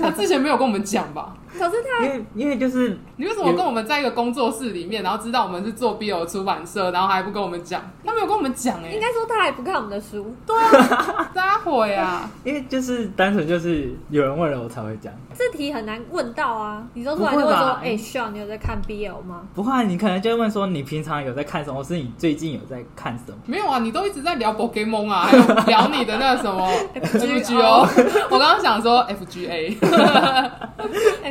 [0.00, 1.36] 他之前没有跟我们讲吧？
[1.56, 7.80] 可是他因为因为就是你为什么跟我们在一个工作室里面，然后知道我们是做 BL 出版社，然后还不跟我们讲？
[8.04, 12.28] 他没有跟我们讲哎、应该说他还不看我们的书，对啊撒火呀！
[12.42, 16.84] 因为就是单纯就是有人问了我才会讲，这题很难问到啊。
[16.94, 23.38] 你说突然就会说不会吧：“哎、s e a n 你有在看 BL 吗不会啊，你可能就会问说你平常有在看什么，或是你最近有在看什么？
[23.46, 25.28] 没有啊，你都一直在聊 Pokemon 啊，
[25.66, 27.88] 聊你的那什么 FGO
[28.30, 29.76] 我刚刚想说 FGA，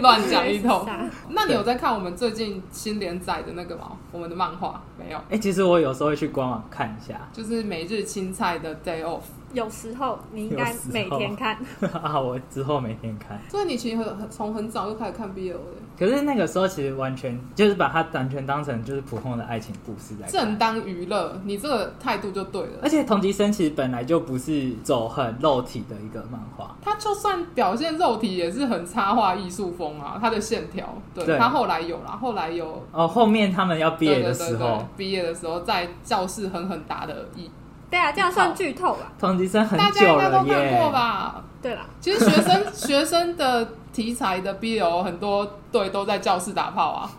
[0.02, 0.86] 乱讲一通。
[1.30, 3.92] 那你有在看我们最近新连载的那个吗？
[4.12, 5.20] 我们的漫画没有？
[5.30, 9.22] 哎、其实我有时候会去官网看一下，就是每日青菜的 Day Off，
[9.54, 11.58] 有时候你应该每天看，
[12.02, 13.40] 啊，我之后每天看。
[13.50, 15.60] 所以你其实很很从很早就开始看 BL 的，
[15.98, 20.28] 可是那个时候其实完全就是把它完全当成就是普通的爱情故事来。
[20.28, 22.90] 正当娱乐，你这个态度就对了而。
[22.90, 30.96] 且同级生其实本来就不是走很肉体的一个漫画，他就算表现肉体，也是很插画艺术风啊，他的线条。
[31.14, 37.50] 对对他后来有啦，后来有哦，后面他们要毕业的时候对，毕业的时候在教室狠狠打的一，
[37.90, 39.12] 对啊，这样算剧透吧？
[39.20, 40.92] 同级生很大家应该都看过。
[40.92, 41.44] 吧？
[41.62, 47.10] 对啦，其实学生 学生的题材的 BL 很多队都在教室打炮啊，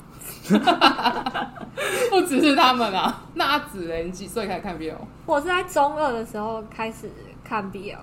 [2.10, 3.22] 不只是他们啊。
[3.34, 4.94] 那阿紫嘞，你几岁开始看 BL？
[5.24, 7.10] 我是在中二的时候开始
[7.42, 7.96] 看 BL，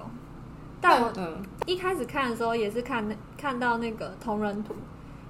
[0.81, 4.73] 但我嗯，一开始看的时候也是看那看到那个同人图，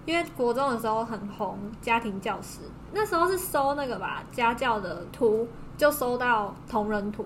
[0.05, 2.59] 因为国中的时候很红家庭教师，
[2.93, 7.25] 那时候是搜那个吧家教的图，就搜到同人图，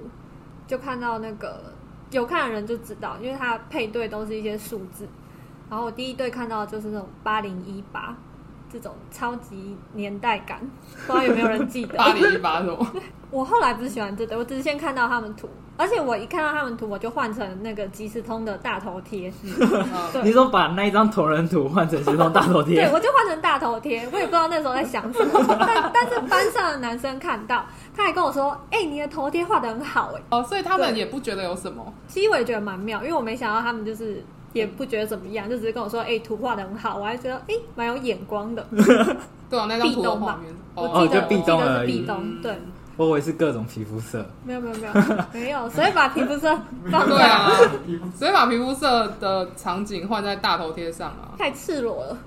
[0.67, 1.73] 就看到那个
[2.12, 5.08] 有看的人就知道，因为它配对都是一些数字，
[5.69, 8.15] 然后我第一对看到的就是那种八零一八。
[8.71, 10.60] 这种超级年代感，
[11.08, 11.97] 不知道有没有人记得？
[11.97, 12.88] 八零一八什么？
[13.32, 19.34] 我后来不是喜欢这个，我只是先看到他们图，而且我一看到他们图，我就换成那个即时通的大头贴。
[20.23, 25.43] 你说把那一张同人图换成即时通大头贴对，贴，我就换成大头贴，我也不知道那时候在想什么。
[25.67, 31.93] 但但是班上的男生看到，他还跟我说：“哎、你的头贴画的很好。”哎，哦，所以他们也不觉得有什么。
[32.08, 34.23] 其实我也觉得蛮妙，因为我没想到他们就是
[34.56, 38.65] 也不觉得怎么样，就只是跟我说：“哎、图画的很好。”我还觉得哎，蛮、有眼光的。
[39.50, 42.58] 对啊，那张图的壁咚吧画面，我哦记得、就壁咚我记得而已是壁咚，对，
[42.98, 44.26] 我以为是各种皮肤色。
[44.46, 44.94] 没有没有没有
[45.34, 46.58] 没有，所以把皮肤色
[46.89, 47.52] 放对在啊，
[48.18, 51.36] 所以把皮肤色的场景换在大头贴上啊。
[51.38, 52.18] 太赤裸了。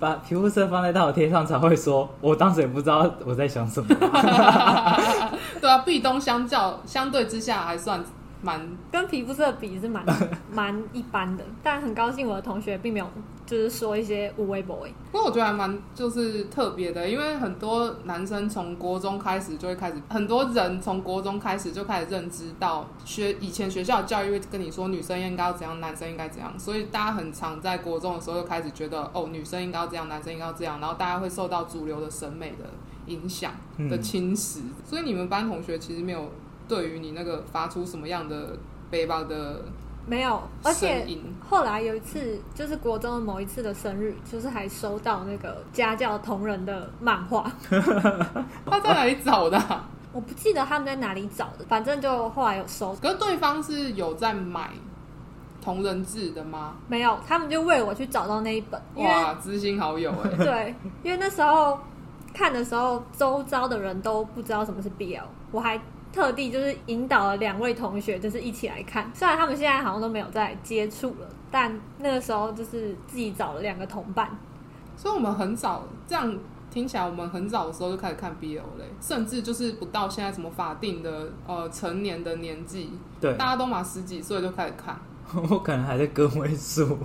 [0.00, 3.88] 把皮肤色放在大头贴上才会说，我当时也不知道我在想什么。
[5.60, 8.00] 对啊，壁咚相较相对之下还算
[8.42, 8.60] 蛮
[8.92, 10.04] 跟皮肤色比是蛮
[10.52, 13.06] 蛮一般的，但很高兴我的同学并没有
[13.44, 14.90] 就是说一些无微 boy。
[15.10, 32.66] 不过我觉得还蛮就是特别的，因为很多男生从国中开始就会开始，很多人从国中开始就开始认知到学以前学校教育会跟你说女生应该要怎样，男生应该怎样，所以大家很常在国中的时候就开始觉得哦，女生应该要这样，男生应该要这样，然后大家会受到主流的审美的
[33.06, 33.52] 影响
[33.90, 36.30] 的侵蚀，所以你们班同学其实没有
[36.68, 38.56] 对于你那个发出什么样的
[38.90, 39.64] 背包的
[40.06, 41.06] 没有，而且
[41.48, 47.50] 后来有一次，就是国中的某一次的生日，就是还收到那个家教同人的漫画，
[48.64, 54.70] 他在哪里找的啊、我不记得他们在哪里找的，反正就后来有收，可是对方是有在买
[55.60, 56.76] 同人志的吗？
[56.88, 61.78] 没有，他们就为我去找到那一本，哇，知心好友哎、 对，因为那时候
[62.32, 65.78] 看的时候，周遭的人都不知道什么是 BL，我还
[66.12, 69.10] 特地就是引导了两位同学，就是一起来看。
[69.14, 74.30] 虽然他们现在好像都没有在接触了，但那个时候就是自己找了两个同伴。
[74.96, 76.36] 所以我们很早这样
[76.70, 82.90] 听起来，我们很早的时候就开始看 BL 嘞，甚至就是不到现在什么法定的呃成年的年纪，
[83.20, 84.98] 对大，家都嘛十几岁就开始看
[85.50, 86.98] 我可能还在个位数，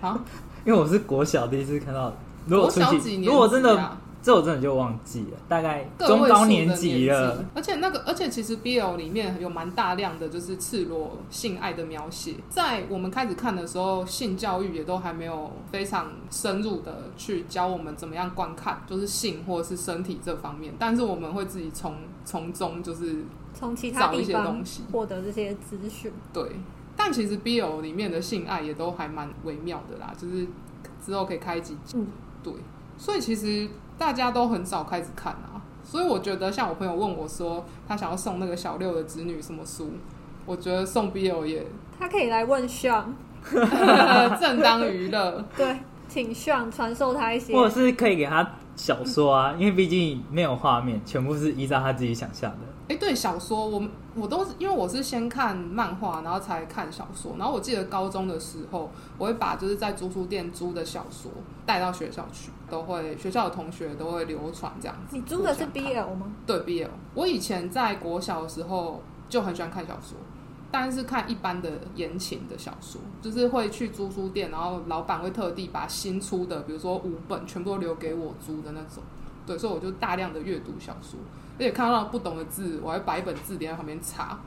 [0.00, 0.18] 啊。
[0.64, 2.10] 因为我是国小第一次看到。
[2.46, 7.44] 如果国小，几年如果真的这我真的就忘记了，大概中高年级了。
[7.54, 24.84] 而且那个，而且其实 BL 里面有蛮大量的就是赤裸性爱的描写，在我们开始看的时候，性教育也都还没有非常深入的去教我们怎么样观看，就是性或者是身体这方面，但是我们会自己从从中就是从其他找一些地方东西。
[24.90, 26.50] 获得这些资讯，对，
[26.96, 30.46] 但其实 BL 里面的性爱也都还蛮微妙的啦，就是
[31.04, 31.98] 之后可以开几集。
[31.98, 32.06] 嗯，
[32.42, 32.54] 对，
[32.96, 39.92] 所以其实大家都很早开始看啊，所以我觉得像我朋友问我说他想要送那个小六的子女什么书，
[40.46, 41.66] 我觉得送 BL 也
[41.98, 43.04] 他可以来问 Sean，
[44.40, 45.44] 正当娱乐。
[45.56, 45.78] 对，
[46.08, 47.54] 请 Sean 传授他一些。
[47.54, 52.58] 或者是可以给他小说啊，因为毕竟没有画面，全部是依照他自己想象的。
[52.86, 53.82] 哎，对，小说我
[54.14, 57.34] 我都是因为我是先看漫画，然后才看小说。
[57.38, 61.30] 然后我记得高中的时候，我会把就是在租书店租的小说
[61.64, 65.16] 带到学校去，都会学校的同学都会流传这样子。
[65.16, 66.30] 你租的是 BL 吗？
[66.46, 70.18] 对 BL，我以前在国小的时候就很喜欢看小说，
[70.70, 79.02] 但是看一般的言情的小说，就是会去租书店，然后老板会特地把新出的，比如说五本，全部都留给我租的那种。
[79.46, 81.18] 对，所以我就大量的阅读小说，
[81.58, 84.38] 而且看到不懂的字，我还把一本字典在旁边查。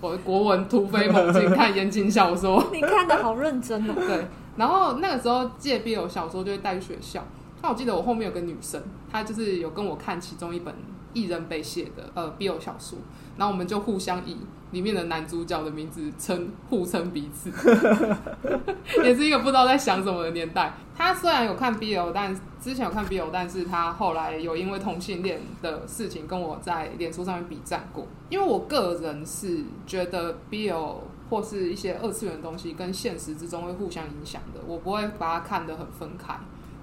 [0.00, 2.62] 我的国文突飞猛进， 看言情小说。
[2.72, 3.94] 你看的好认真哦。
[3.96, 7.24] 对，然后那个时候借 BL 小说就会带去学校。
[7.62, 10.74] 那我记得我后面有个女生，她就是有跟我看其中一本
[11.12, 12.98] 艺人被写的呃 BL 小说，
[13.36, 14.36] 然后我们就互相以
[14.70, 17.50] 里面的男主角的名字称互称彼此，
[19.04, 20.72] 也是一个不知道在想什么的年代。
[20.96, 28.06] 他虽然有看 BL，但之前有看 BL，但是他后来有因为同性恋的事情跟我在脸书上面比战过。
[28.30, 30.96] 因为我个人是觉得 BL
[31.28, 36.34] 或是一些二次元的东西跟现实之中会互相影响的，我不会把它看得很分开。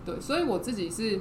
[0.05, 1.19] 对，所以我自己是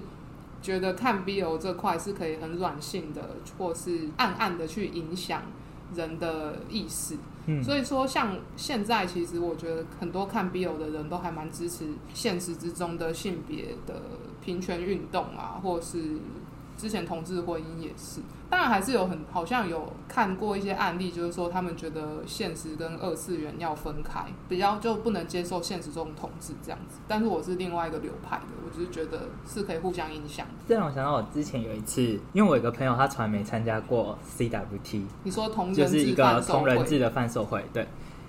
[0.61, 5.43] 觉得看 BL 这块是可以很软性的，或是暗暗的去影响
[5.95, 7.17] 人的意识。
[7.47, 14.03] 嗯，所以说，像现在其实我觉得很多看 BL 的人都还蛮支持现实之中的性别的
[14.45, 16.19] 平权运动啊，或是
[16.79, 18.23] 之前同志婚姻也是。
[18.49, 27.01] 当然还是有很好像有看过一些案例，就是说他们觉得现实跟二次元要分开，比较就不能接受现实中同志这样子。
[27.07, 30.53] 但是我是另外一个流派的，我只是觉得是可以互相影响的。
[30.67, 32.01] 这让我想到我之前有一次，
[32.33, 37.87] 因为我有个朋友他从来没参加过 CWT，你说同人就是一个同人会志的贩售会，对。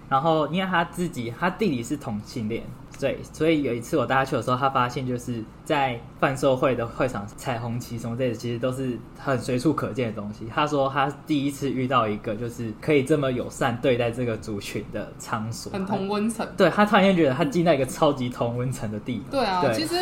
[0.10, 2.64] 然后因为他自己他弟弟是同性恋，
[3.00, 10.46] 对，所以有一次我带他去的时候，他发现就是在贩售会的会场，彩虹旗什么这些其实都是很随处可见的东西。
[10.54, 16.46] 他说他第一次遇到一个就是可以这么友善对待这个族群的场所，很同温层。
[16.58, 19.32] 对他突然间觉得他进到一个超级同温层的地方。
[19.32, 19.96] 对啊，对其实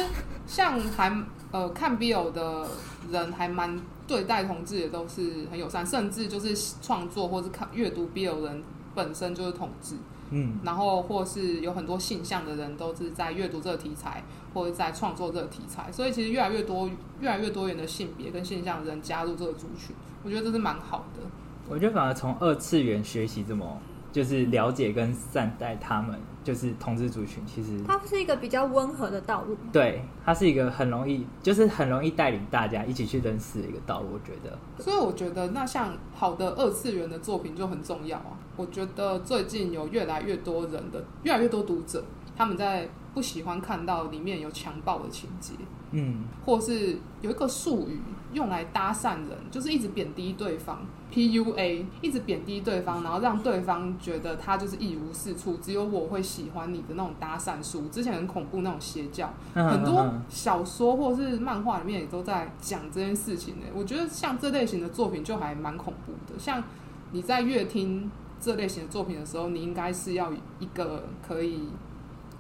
[0.48, 1.16] 像还
[1.52, 2.66] 呃看 BL 的
[3.12, 8.64] 人还蛮对待同志也都是很友善，甚至就是创作或是看阅读 BL 人
[8.96, 9.96] 本身就是同志，
[10.32, 14.24] 嗯，然后或是有很多性向的人都是在阅读这个题材
[14.54, 16.90] 或者在创作这个题材，所以其实越来越多
[17.20, 21.22] 越来越多元的性别跟性向的人加入这个族群，我觉得这是蛮好的。
[21.70, 23.80] 我觉得反而从二次元学习这么。
[24.18, 29.56] 就是了解跟善待他们，就是同志族群，其实它是一个比较温和的道路。
[29.72, 34.08] 对，它是一个很容易，就是很容易带领大家一起去认识的一个道路。
[34.14, 38.34] 我觉得，所以我觉得那像好的二次元的作品就很重要啊。
[38.56, 42.04] 我觉得最近有越来越多人的，越来越多读者，
[42.36, 45.54] 他们在不喜欢看到里面有强暴的情节，
[45.92, 48.02] 嗯，或是有一个术语
[48.34, 50.80] 用来搭讪人，就是一直贬低对方
[51.14, 57.88] ，PUA，一直贬低对方，然后让对方觉得他就是一无是处，只有我会喜欢你的那种搭讪术。
[57.90, 63.66] 之前很恐怖那种邪教，很多小说或是漫画里面也都在讲这件事情呢。
[63.74, 66.40] 我觉得像这类型的作品就还蛮恐怖的。
[66.40, 66.64] 像
[67.12, 71.70] 你在阅听这类型的作品的时候，你应该是要一个可以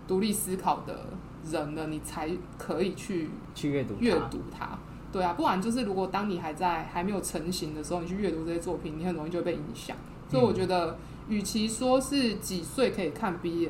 [0.08, 1.06] 独立思考的
[1.50, 4.78] 人了，你才可以去去阅读阅读它。
[5.12, 9.96] 对啊，不然就是如果当你还在还没有成型的时候，你去阅读这些作品，你很容易就会被影响。
[10.30, 10.98] 所以我觉得，
[11.30, 13.70] 与其说是几岁可以看 BL，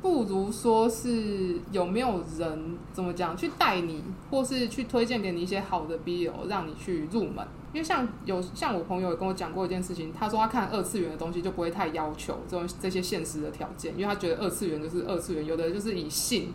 [0.00, 7.44] 不如说是有没有人怎么讲去带你，或是去推荐给你一些好的 BL，让你去入门。
[7.72, 16.54] 因为像有像我朋友也跟我讲过一件事情，他说他看二次元的东西就不会太要求这种这些现实的条件，因为他觉得二次元就是二次元，有的就是以性。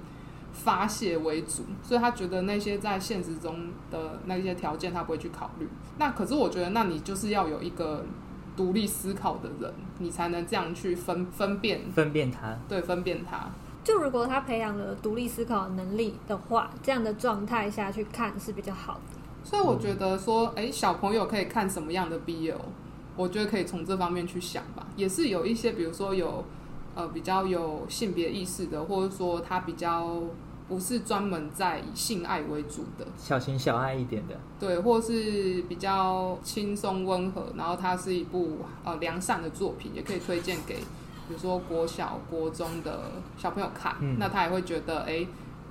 [0.54, 5.68] 发泄为主，所以他觉得那些在现实中的那些条件他不会去考虑。
[5.98, 8.06] 那可是我觉得，那你就是要有一个
[8.56, 13.50] 独立思考的人，你才能这样去分分辨分辨他，对，分辨他。
[13.84, 19.20] 就如果他培养了独立思考能力的话，这样的状态下去看是比较好的。
[19.44, 22.56] 所以我觉得说，哎，小朋友可以看什么样的 BL，
[23.16, 24.86] 我觉得可以从这方面去想吧。
[24.96, 26.46] 也是有一些，比如说有。
[26.96, 30.22] 呃，比较有性别意识的，或者说他比较
[30.68, 45.26] 不是专门在以性爱为主的，小情小爱一点的，对，或是比较轻松温和，然后它是一部呃良善的作品，也可以推荐给比如说国小、国中的小朋友看，那他也会觉得，哎，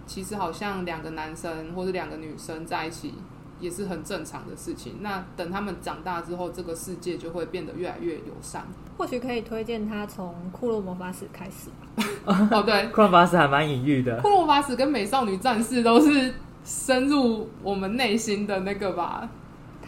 [0.06, 3.14] 其实好像两个男生或者两个女生在一起。
[3.62, 4.96] 也是很正常的事情。
[5.00, 8.66] 那等他们长大之后，这个世界就会变得越来越友善。
[8.98, 11.70] 或许可以推荐他从 《库洛魔法使》开始。
[12.26, 16.34] 哦，对，《库洛魔法使》还蛮隐喻的，《库洛魔法使》跟《美少女战士》都是
[16.64, 19.28] 深入我们内心的那个吧。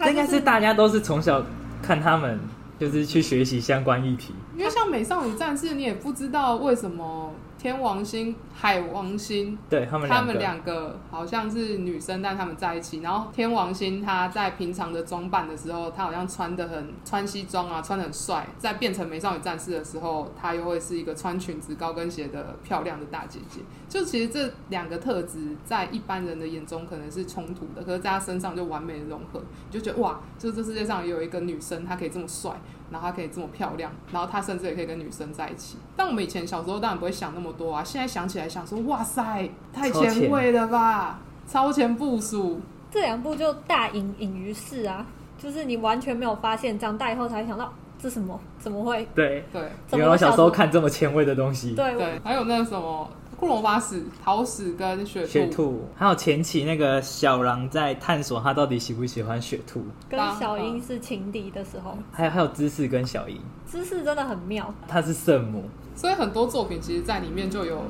[0.07, 1.45] 应该是大家都是从小
[1.83, 2.41] 看他们，
[2.79, 4.33] 就是去学习相关议题。
[4.57, 7.33] 因为像《美少女战士》，你也不知道为什么。
[7.59, 13.01] 天王星、海王星，对他们他们两个好像是女生，但他们在一起。
[13.01, 18.47] 然后天王星他在平常的装扮的时候，他好像穿的很穿西装啊，穿的很帅。
[18.59, 23.61] 在变成美少女战士的时候，他又会是一个穿裙子、高跟鞋的漂亮的大姐姐。
[23.89, 29.41] 就其实这两个特质在一般人的眼中可能是冲突的，可是在他身上就完美的融合，
[29.71, 32.53] 你就觉得哇，就是这世界上有一个女生，她可以这么帅。
[32.95, 35.79] 然后她可以这么漂亮，然后她甚至也可以跟女生在一起。
[35.97, 41.19] 但我们以前小时候当然不会想那么多啊，现在想起来想说，哇塞，太前卫了吧，
[41.51, 42.61] 超前部署。
[42.93, 45.05] 这两部就大隐隐于市啊，
[45.37, 49.05] 就是你完全没有发现，长大以后才想到这什么，怎么会？
[49.13, 51.75] 对对，因为我小时候看这么前卫的东西。
[51.75, 53.11] 对对，还有那个什么。
[53.39, 65.65] 库洛巴史、桃矢跟雪雪兔，还有前期那个小狼在探索他到底喜不喜欢雪兔，跟小樱是情敌的时候，还有还有芝士跟小樱，芝士真的很妙，他是圣母，
[65.95, 67.83] 所以很多作品其实在里面就有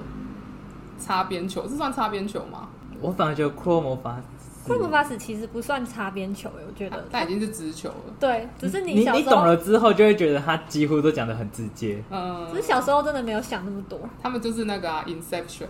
[0.99, 2.69] 擦边球，是算擦边球吗？
[3.01, 4.21] 我反而觉得库洛魔法。
[4.67, 8.15] 库洛法使其实不算擦边球我觉得但已经是直球了。
[8.19, 12.03] 对，只是你你懂了之后，就会觉得他几乎都讲的很直接。
[12.11, 14.01] 嗯，只是小时候真的没有想那么多。
[14.23, 15.67] 他们就是那个啊 Inception，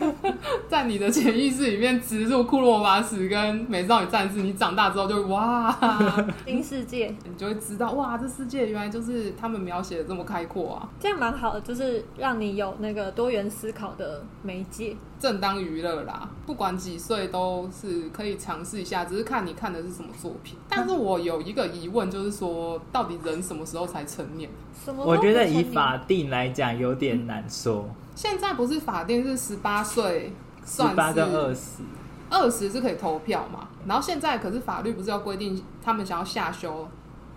[0.68, 5.76] 在你的潜意识里面植入库洛巴斯跟美少女战士，你长大之后就哇，
[6.46, 10.88] 新世界，你就会知道哇，这世界原来就是他们描写的这么开阔啊。
[11.00, 14.96] 这样蛮好的，就是让你有那个多元思考的媒介。
[15.18, 20.58] 正当娱乐啦，不管几岁都是可以尝试一下，只是看你看的是什么作品。
[20.68, 24.50] 但是我有一个疑问，就是说，到底人什么时候才成年？
[24.84, 25.02] 什么？
[25.02, 27.88] 我觉得以法定来讲有点难说。
[28.14, 30.34] 现在不是法定是十八岁，
[30.66, 31.82] 十八跟二十，
[32.28, 33.68] 二十是可以投票嘛？
[33.86, 36.86] 然后现在可是法律不是要规定他们想要下修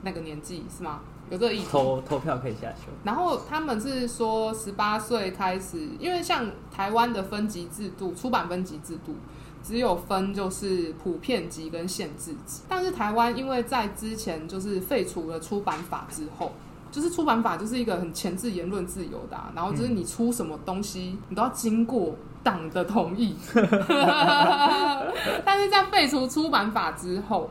[0.02, 1.00] 那个年纪是吗？
[1.30, 9.16] 有这个意思投投票可以下修，然后他们是说十八岁开始，因为像台湾的分级制度，出版分级制度
[9.64, 16.52] 只有分就是普遍级跟限制级，但是台湾因为在之前就是废除了出版法之后，
[16.92, 23.36] 就是出版法就是一个很前置言论自由的，然后就是你出什么东西，你都要经过党的同意，
[25.46, 27.50] 但是在废除出版法之后，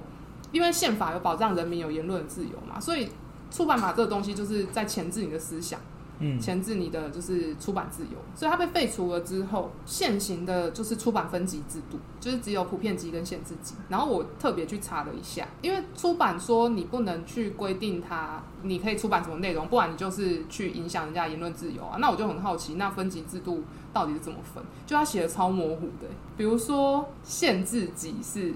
[0.52, 3.08] 因为宪法有保障人民有言论自由嘛，所以。
[3.54, 5.78] 出版法这个东西就是在钳制你的思想，
[6.22, 13.74] 嗯，钳制你的就是出版自由，所以它被废除了之后，现行的就是出版分级制度，就是只有普遍级跟限制级。
[13.88, 21.96] 然后我特别去查了一下，因为出版说你不能去规定它，你可以出版什么内容，不然你就是去影响人家言论自由啊。
[21.98, 24.62] 那我就很好奇，那分级制度到底是怎么分？
[24.86, 26.06] 就他写的超模糊的、
[26.36, 28.54] 比如说限制级是。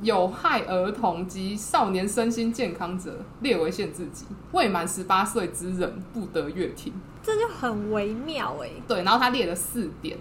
[0.00, 6.92] 有害儿童及少年身心健康者列为限制级，未满十八岁之人不得阅听。
[7.22, 10.16] 这就很微妙哎、对，然后他列了四点，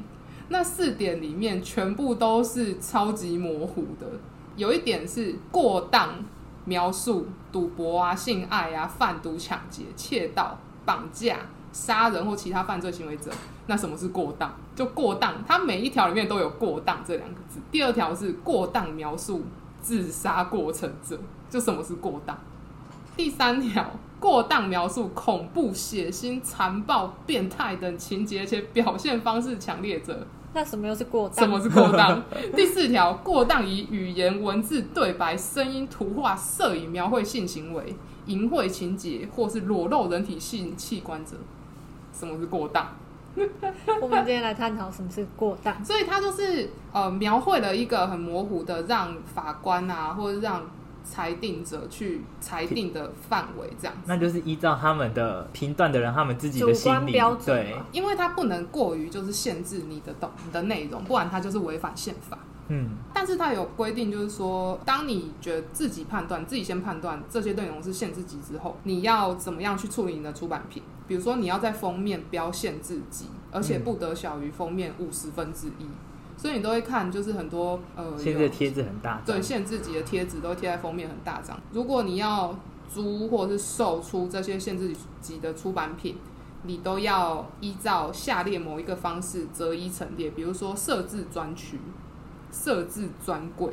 [0.50, 4.08] 那四点里面全部都是超级模糊的。
[4.56, 6.16] 有一点是过当
[6.66, 11.38] 描述赌博啊、性爱啊、贩毒、抢劫、窃盗、绑架、
[11.72, 13.32] 杀人或其他犯罪行为者。
[13.68, 14.52] 那什么是过当？
[14.76, 17.60] 就过当，它每一条里面都有过当这两个字。
[17.72, 19.44] 第二条是过当描述
[19.88, 21.18] 自杀过程者，
[21.50, 22.38] 就什么是过当？
[23.16, 31.38] 第三条，过当描述恐怖、血腥、残暴、变态等情节且表现方式强烈者，那什么又是过当？
[31.38, 32.22] 什么是过当？
[32.54, 41.38] 第四条，过当以语言、文字、对白、声音、图画、摄影描绘性行为、淫秽情节或是裸露人体性器官者，
[42.12, 42.86] 什么是过当？
[44.02, 45.84] 我们今天来探讨什么是过当。
[45.86, 50.64] 所以他就是呃描绘了一个很模糊的，让法官啊或者让
[51.04, 54.02] 裁定者去裁定的范围这样子。
[54.06, 62.38] 那就是依照他们的评断的人，他们自己的主心理观标准对嘛，因为他不能过于就是限制你的懂你的内容，不然他就是违反宪法。
[62.70, 70.84] 嗯，但是它有规定，就是说，当你觉得自己判断、自己先判断这些内容是限制级之后，你要怎么样去处理你的出版品？
[71.08, 75.88] 比如说，你要在封面标限制级，而且不得小于封面五十分之一。
[76.36, 81.60] 所以你都会看，就是很多呃，有现在贴纸很大，对，限制级的贴纸都贴在封面，很大张。
[81.72, 82.54] 如果你要
[82.88, 86.16] 租或者是售出这些限制级的出版品，
[86.64, 91.80] 你都要依照下列某一个方式择一陈列，比如说设置专区、
[92.52, 93.72] 设置专柜。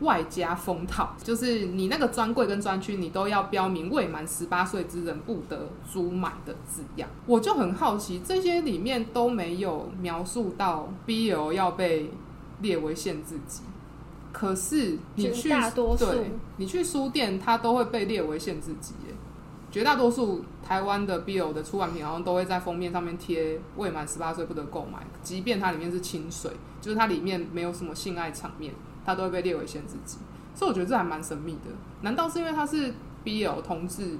[0.00, 7.06] 外加封套，就是你那个专柜跟专区，你都要标明未满十八岁之人不得租买的字样。
[7.26, 12.10] 我就很好奇，这些里面都没有描述到 BL 要被
[12.62, 13.60] 列为限制级，
[14.32, 19.14] 可是你去大多数对，你去书店，它都会被列为限制级耶。
[19.70, 26.48] 绝大多数台湾的 BL 的出版品，好像都会在封面上面贴未满十八岁不得购买，即便它里面是清水，
[26.80, 28.72] 就是它里面没有什么性爱场面，
[29.04, 30.18] 它都会被列为限制级。
[30.54, 31.72] 所以我觉得这还蛮神秘的。
[32.02, 32.94] 难道是因为它是
[33.24, 34.16] BL 同志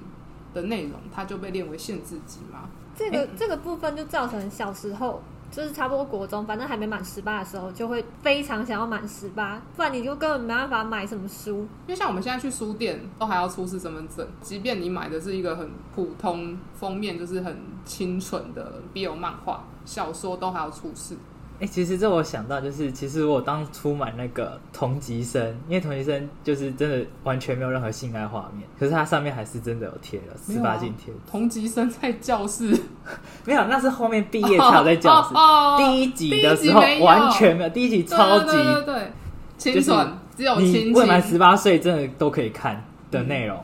[0.53, 2.69] 的内容，它就被列为限制级吗？
[2.97, 11.59] 这个这个部分就造成小时候就是差不多国中，反正还没满十八的时候，就会非常想要满十八，不然你就根本没办法买什么书。
[11.87, 21.17] 因为像我们现在去书店，都还要出示身份证，即便你买的是一个很普通封面，就是很清纯的 BL 漫画小说，都还要出示。
[21.61, 32.75] 哎、其实这我想到就是，其实我当初买那个同级生，因为同级生就是真的完全没有任何性爱画面，可是它上面还是真的有贴了十八禁贴，同级生在教室
[33.45, 35.35] 没有，那是后面毕业才有在教室。
[35.35, 39.13] 哦哦哦第一集的时候完全没有，第一集超级对对对对，
[39.59, 41.23] 清纯，只有你亲未满。
[41.23, 43.63] 十八岁真的都可以看的内容，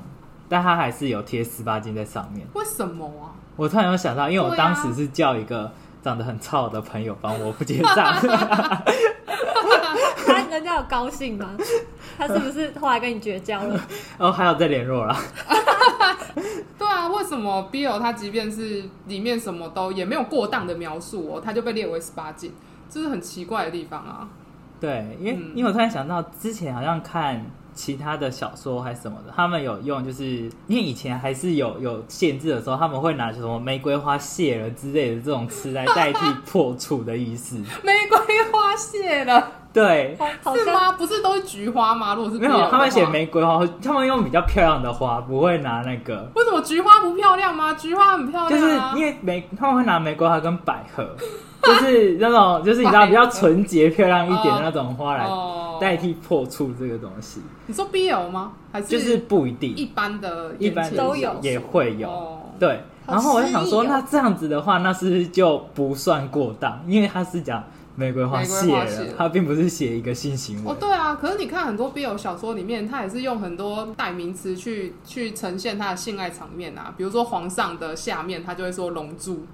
[0.50, 2.46] 但它还是有贴十八禁在上面。
[2.52, 3.32] 为什么啊？
[3.56, 5.72] 我突然有想到，因为我当时是叫一个
[6.06, 8.14] 长得很糙的朋友帮我不结账，
[10.24, 11.50] 他人家有高兴吗？
[12.16, 13.74] 他是不是后来跟你绝交了？
[14.16, 15.16] 然 后还有再联络了。
[16.78, 22.54] 对啊，为什么 Bill 他即便是里面什么都也没有过当的描述哦，他就被列为十八禁，
[22.88, 24.28] 这是很奇怪的地方啊。
[24.78, 27.44] 对，因为、嗯因为我突然想到，之前好像看
[27.76, 37.56] 其他的小说还是什么的，他们有用，就是因为以前还是有有限制的时候，他们会拿什么玫瑰花谢了之类的这种词来代替破处的意思。
[37.84, 38.18] 玫瑰
[38.50, 40.92] 花谢了，对，是吗？
[40.92, 42.14] 不是都是菊花吗？
[42.14, 46.26] 如果是没有，他们写玫瑰花，他们用比较漂亮的花，不会拿那个。
[46.34, 47.74] 为什么菊花不漂亮吗？
[47.74, 48.74] 菊花很漂亮就是。
[48.96, 51.06] 因为玫他们会拿玫瑰花跟百合，
[51.62, 58.52] 就是那种就是你知道比较纯洁漂亮一点的那种花来哦代替破处这个东西，你说 BL 吗？
[58.72, 62.08] 还是就是不一定，一般的一般都有也会有。
[62.08, 66.80] 哦对，然后我就想说，那这样子的话，那是不是就不算过当？
[66.86, 67.62] 因为他是讲
[67.96, 70.76] 玫瑰花玫谢了瑰花谢了，他并不是写一个性行为哦，。
[70.78, 79.46] 对啊，可是你看很多 BL 小说里面，它也是用很多代名词去去呈现它的性爱场面啊，比如说皇上的下面，他就会说龙柱、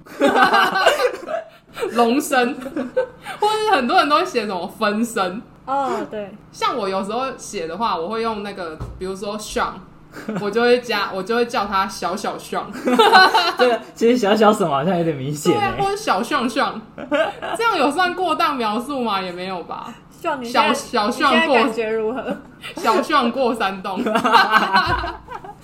[1.93, 5.41] 龙身，或者是很多人都会写什么分身。
[5.65, 9.75] 哦，对，像我有时候写的话，我会用那个，比如说 Sean
[10.41, 12.59] 我就会加，我就会叫他小小炫，
[13.57, 16.65] 这个其实小小什么好像有点明显对啊，哎、或者小炫炫，
[17.57, 19.21] 这样有算过当描述吗？
[19.21, 19.93] 也没有吧，
[20.43, 22.37] 小小你现在炫过感觉如何？
[22.77, 24.01] 小炫过山洞，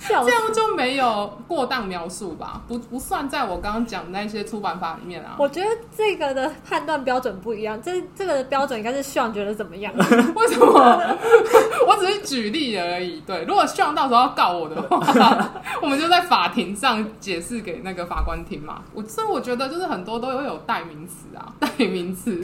[0.08, 2.62] 这样就没有过当描述吧？
[2.66, 5.36] 不不算在我刚刚讲的那些出版法里面啊。
[5.38, 9.92] 我觉得这个的判断标准不一样，这这个的标准应该是希望觉得怎么样？
[10.34, 10.66] 为什么？
[11.86, 13.20] 我只是举例而已。
[13.26, 15.50] 对，如果希望到时候要告我的话，
[15.82, 18.82] 我们就在法庭上解释给那个法官听嘛。
[18.94, 22.40] 我所以我觉得就是很多都有有代名词啊，代名词，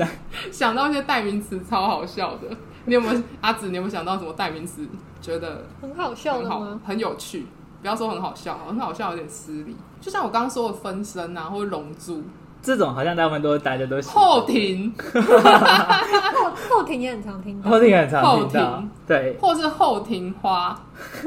[0.53, 2.49] 想到一些代名词超好笑的。
[2.87, 3.69] 你有没有阿紫？
[3.69, 4.87] 你有没有想到什么代名词？
[5.21, 7.47] 觉得很好笑很吗？，很有趣。
[7.83, 9.77] 不要说很好笑，很好笑有点失礼。
[10.01, 12.23] 就像我刚刚说的分身啊，或者龙珠、
[12.63, 20.79] 这种好像大部分都大家都喜欢后庭，后后庭也很常听到后，庭很常听后到庭，对，或是后庭花，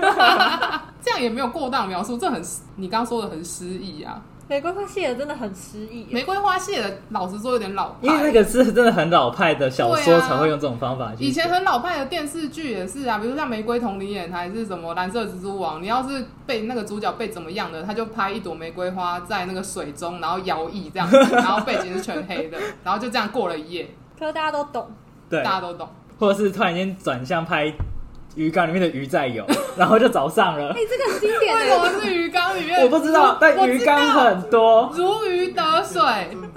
[1.02, 2.42] 这样也没有过当描述，这很
[2.76, 4.22] 你刚刚说的很诗意啊。
[4.50, 6.08] 玫瑰花谢的真的很诗意。
[6.10, 11.14] 玫瑰花谢的，老实说有点老派，因为那个是真的很老派的小说才会用这种方法。
[11.20, 23.88] 以前很老派的电视剧也是啊，比如像《玫瑰童林演》还是什么《蓝色蜘蛛网》，你要是被那个主角被怎么样的，他就拍一朵玫瑰花在那个水中，然后摇曳这样子，然后背景是全黑的，然后就这样过了一夜，
[24.18, 24.90] 可是大家都懂，
[25.30, 25.88] 对，大家都懂。
[26.18, 27.72] 或者是突然间转向拍
[28.40, 30.76] 鱼缸里面的鱼在游， 然后就找上了哎、。
[30.90, 31.78] 这个很经典为什哎。
[31.78, 32.82] 么是鱼缸里面？
[32.82, 34.90] 我不知道，但鱼缸很多。
[34.96, 36.02] 如鱼得水，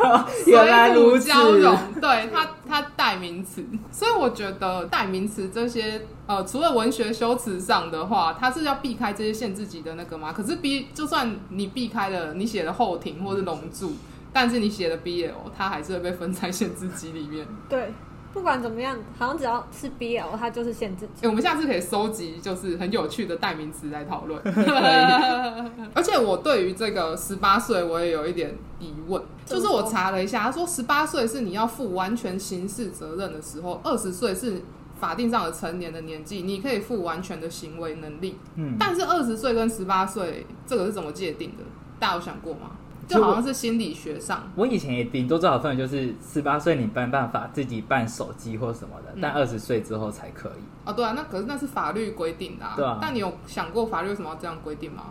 [0.47, 10.33] 原来如此水乳交融，对它它代名词，所以我觉得代名词这些呃，除了文学修辞上的话，它是要避开这些限制级的那个嘛。
[10.33, 13.97] 可是 B 就算你避开了，你写的后庭或是龙柱，
[14.33, 17.45] 但是你写的 BL，它还是会被分在限制级里面。
[17.69, 17.93] 对，
[18.33, 21.27] 不管怎么样，好像只要是 BL，它就是限制级。
[21.27, 24.41] 哎、我们下次可以收集就是很有趣的代名词来讨论。
[25.95, 34.63] 而且我对于这个十八岁，我也有一点疑问，就是我查了一下，他说十八岁是你要负完全刑事责任的时候，二十岁是
[34.99, 38.39] 法定上的成年的年纪，你可以负完全的行为能力。
[38.57, 41.65] 嗯，但是二十岁跟十八岁这个是怎么界定的？
[41.99, 42.71] 大家有想过吗？
[43.13, 50.63] 其实我就好像是心理学上，我以前也顶多最好分的就是十八岁你办办法自己办手机或什么的，嗯但二十岁之后才可以。
[50.85, 52.75] 哦，对啊，那可是那是法律规定的、啊。
[52.77, 55.05] 对啊但你有想过法律为什么要这样规定吗？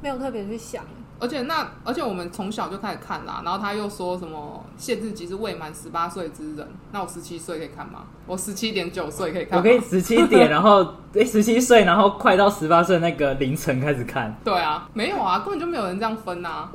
[0.00, 0.84] 没有特别去想，
[1.18, 8.04] 而且那而且我们从小就开始看啦，然后他又说什么限制级是未满十八岁之人，那我十七岁可以看吗？
[8.26, 9.58] 我十七点九岁可以看吗？
[9.58, 14.32] 我可以十七点， 然后诶十七岁，然后快到十八岁那个凌晨开始看。
[14.44, 16.70] 对啊，没有啊，根本就没有人这样分啊，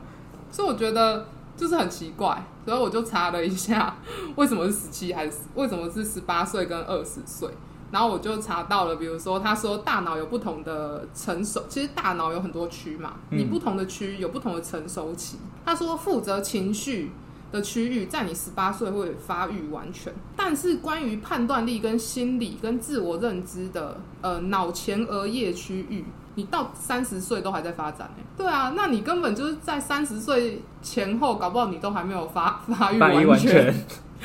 [0.53, 1.25] 所以我觉得
[1.57, 3.97] 就是很奇怪，所以我就查了一下
[4.37, 7.49] 为什么是十七还是为什么是十八岁跟二十岁。
[7.91, 15.37] 然后我就查到了，比如说他说大脑有不同的成熟，其实大脑有很多区嘛，嗯你不同的区有不同的成熟期。
[15.65, 17.11] 他说负责情绪
[17.51, 26.03] 的区域在你十八岁会发育完全，但是关于判断力、跟心理、跟自我认知的呃脑前额叶区域，
[26.35, 33.73] 你到三十岁都还在发展哎、对啊，那你根本就是在三十岁前后，搞不好你都还没有发 发育完全，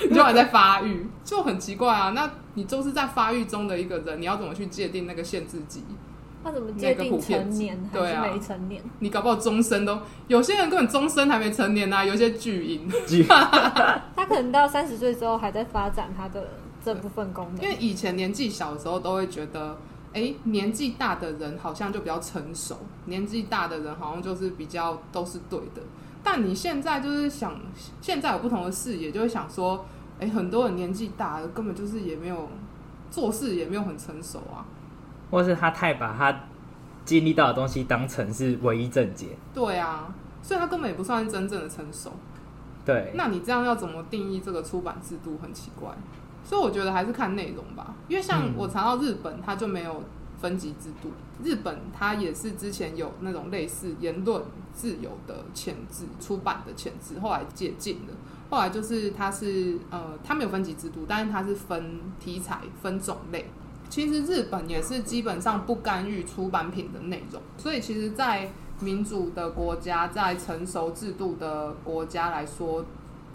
[0.08, 2.10] 你 就还在发育，就很奇怪啊。
[2.10, 5.84] 那你就是在发育中的一个人，你要怎么去界定那个限制级？
[6.44, 8.80] 那怎么界定成年还是没成年？
[9.00, 9.98] 你搞不好终身都，
[10.28, 12.88] 有些人根本终身还没成年啊，有些巨婴。
[14.16, 16.48] 他可能到三十岁之后还在发展他的
[16.82, 17.62] 这部分功能。
[17.62, 19.76] 因为以前年纪小的时候都会觉得，
[20.14, 25.82] 哎、年纪大的人好像就比较成熟，年纪大的人好像就是比较都是对的。
[26.22, 27.54] 但你现在就是想，
[28.00, 29.84] 现在有不同的视野，就会想说，
[30.18, 32.48] 哎、很多人年纪大了，根本就是也没有
[33.10, 34.64] 做事也没有很成熟啊。
[35.30, 36.44] 或是他太把他
[37.04, 39.36] 经历到的东西当成是唯一正解。
[39.54, 42.12] 对啊，所以他根本也不算是真正的成熟。
[42.84, 45.38] 对，那你这样要怎么定义这个出版制度？
[45.42, 45.90] 很奇怪。
[46.48, 50.02] 所以我觉得还是看内容吧，因为像嗯我查到日本，它就没有
[50.40, 51.10] 分级制度。
[51.44, 54.42] 日本它也是之前有那种类似言论
[54.72, 58.14] 自由的前置出版的前置，后来解禁了。
[58.48, 63.44] 后来就是它是呃，它没有分级制度，但是它是分题材、分种类。
[63.90, 72.84] 其实日本也是基本上不干预出版品的内容，所以其实，在民主的国家，在成熟制度的国家来说，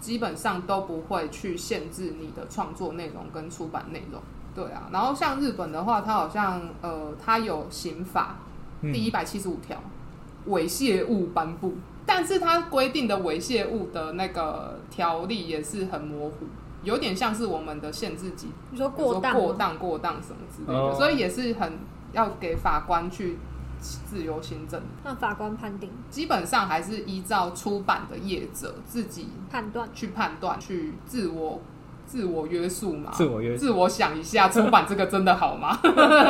[0.00, 4.20] 基本上都不会去限制你的创作内容跟出版内容。
[4.54, 8.36] 对啊，然后像日本的话，它好像呃，它有刑法
[8.82, 9.76] 嗯第一百七十五条，
[10.48, 11.74] 猥亵物颁布，
[12.06, 16.46] 但是它规定的猥亵物的那个条例也是很模糊，
[16.84, 19.34] 有点像是我们的限制级你说过当？
[19.34, 21.72] 过当、过当什么之类的，哦所以也是很
[22.12, 23.38] 要给法官去
[24.06, 25.90] 自由行政，那法官判定？
[26.08, 31.60] 基本上还是依照出版的业者自己判断，去判断，去自我
[32.06, 33.60] 自我约束嘛，自我约束。
[33.60, 35.78] 自我想一下，出版这个真的好吗？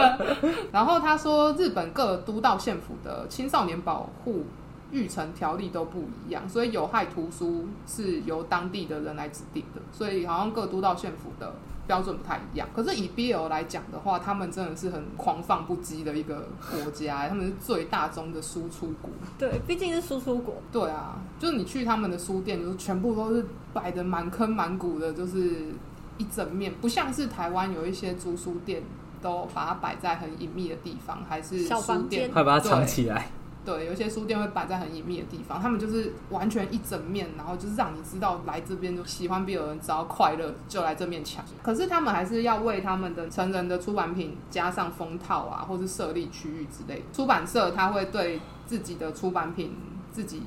[0.73, 4.45] 然后他说，日本各都道县府的青少年保护
[4.91, 11.55] 育成条例都不一样，所以有害图书是由当地的人来指定的，所以好像各都道县府的
[11.87, 12.69] 标准不太一样。
[12.75, 19.11] 可是以 BL 来讲的话，他们真的是很狂放不羁的一个国家， 他们是最大宗的输出国。
[19.39, 25.73] 对，毕竟是输出国，对啊，就是你去他们的书店，就是全部都是摆的满坑满谷的，就是
[26.19, 28.83] 一整面，不像是台湾有一些租书店
[29.21, 33.31] 都把它摆在很隐秘的地方，还是小房书店间快把它藏起来。
[33.65, 41.45] 对，有些书店会摆在很隐秘的地方，他们就是完全一整面，然后就是让你知道来这边就喜欢 BL 人只要快乐就来这面抢。
[41.63, 47.05] 可是他们还是要为他们的成人的出版品加上封套啊，或是设立区域之类的。
[47.13, 49.75] 出版社他会对自己的出版品
[50.13, 50.43] 自己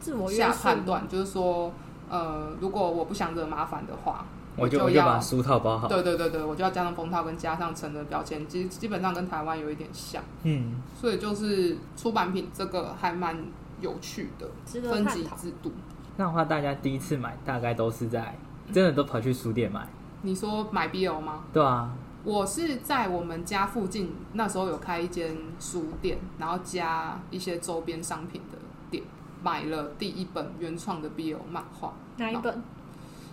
[0.00, 1.72] 自我下判断，就是说，
[2.08, 4.26] 呃，如果我不想惹麻烦的话，
[4.56, 5.88] 我就就要我就把书套包好。
[5.88, 13.36] 对对对对，我就要加上封套跟加上成人标签，基基本上跟台湾有一点像，嗯，所以就是出版品这个还蛮
[13.80, 14.48] 有趣的
[14.82, 15.24] 分级。
[15.36, 15.72] 制度。
[16.16, 18.36] 那的话，大家第一次买大概都是在
[18.72, 19.86] 真的都跑去书店买，
[20.22, 21.44] 你说买 BL 吗？
[21.52, 21.90] 对啊，
[22.24, 28.58] 我是在我们家附近，那时候有开一间书店，然后加一些周边商品的
[28.90, 29.02] 店，
[29.42, 31.94] 买了第一本原创的 BL 漫画。
[32.18, 32.62] 哪一本？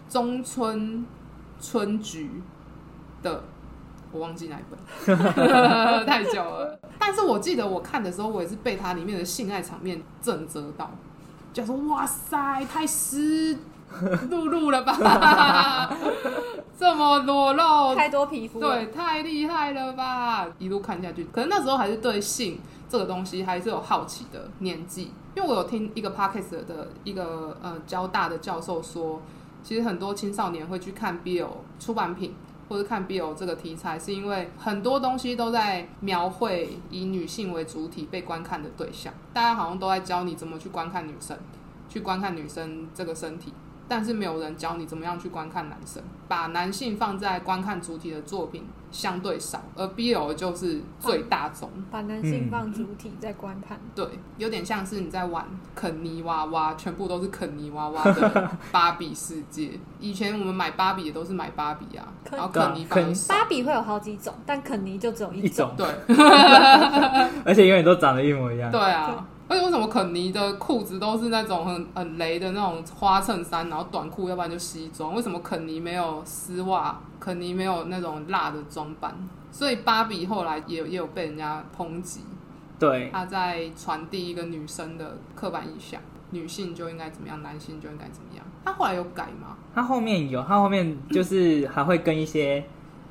[0.09, 1.05] 中村
[1.61, 2.41] 春菊
[3.21, 3.43] 的，
[4.11, 5.17] 我忘记哪一本，
[6.05, 6.79] 太久了。
[6.99, 10.89] 但是我记得我看的时候，我也是被它里面的性爱场面震折到，
[11.53, 13.57] 就说哇塞，太湿
[14.29, 15.89] 漉漉了吧，
[16.77, 20.47] 这么裸露，太多皮肤了，对，太厉害了吧！
[20.59, 29.21] 一路看下去，可能那时候还是对性这个东西还是有好奇的年纪，因为我有听一个 podcast 的一个呃交大的教授说，
[29.63, 31.49] 其实很多青少年会去看 BL
[31.79, 32.33] 出版品。
[32.69, 41.37] 或者看 BL 这个题材，是因为很多东西都在描绘以女性为主体被观看的对象，大家好像都在教你怎么去观看女生，
[41.87, 43.53] 去观看女生这个身体，
[43.87, 51.69] 但是没有人教你怎么样去观看男生，把男性放在观看主体的作品相对少，而 BL 就是最大宗。
[51.91, 53.79] 把男性放主体在观看。
[53.93, 54.05] 对，
[54.37, 59.71] 有点像是你在玩肯尼娃娃，全部都是肯尼娃娃的芭比世界。
[59.99, 62.87] 以前我们买芭比也都是买芭比啊，然后肯尼。
[63.27, 65.71] 芭比会有好几种，但肯尼就只有一种。
[65.77, 66.15] 种，对
[67.45, 68.71] 而且永远都长得一模一样。
[68.71, 75.15] 对啊，而且为什么肯尼的裤子都是那种很很雷的那种花衬衫，然后短裤，要不然就西装？
[75.15, 76.99] 为什么肯尼没有丝袜？
[77.19, 79.15] 肯尼没有那种辣的装扮？
[79.51, 82.21] 所以芭比后来也也有被人家抨击，
[82.77, 85.99] 对，她在传递一个女生的刻板印象，
[86.31, 88.45] 女性就应该怎么样，男性就应该怎么样。
[88.65, 89.55] 她后来有改吗？
[89.73, 92.63] 他后面有，他后面就是还会跟一些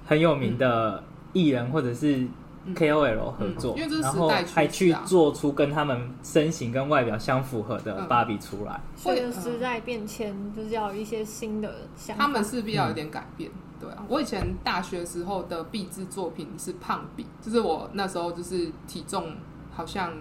[0.04, 2.26] 很有名的艺人或者是
[2.74, 8.80] KOL 合作，嗯因为这是然后时代趋势啊还去做出跟他们身形跟外表相符合的嗯芭比出来。
[8.96, 12.24] 随着时代变迁，就是要有一些新的想法。
[12.24, 13.50] 他们势必要有点改变。
[13.78, 19.34] 对啊，我以前大学时候的毕制作品是胖比，就是我那时候就是体重
[19.70, 20.12] 好像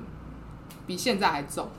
[0.85, 1.69] 比现在还重，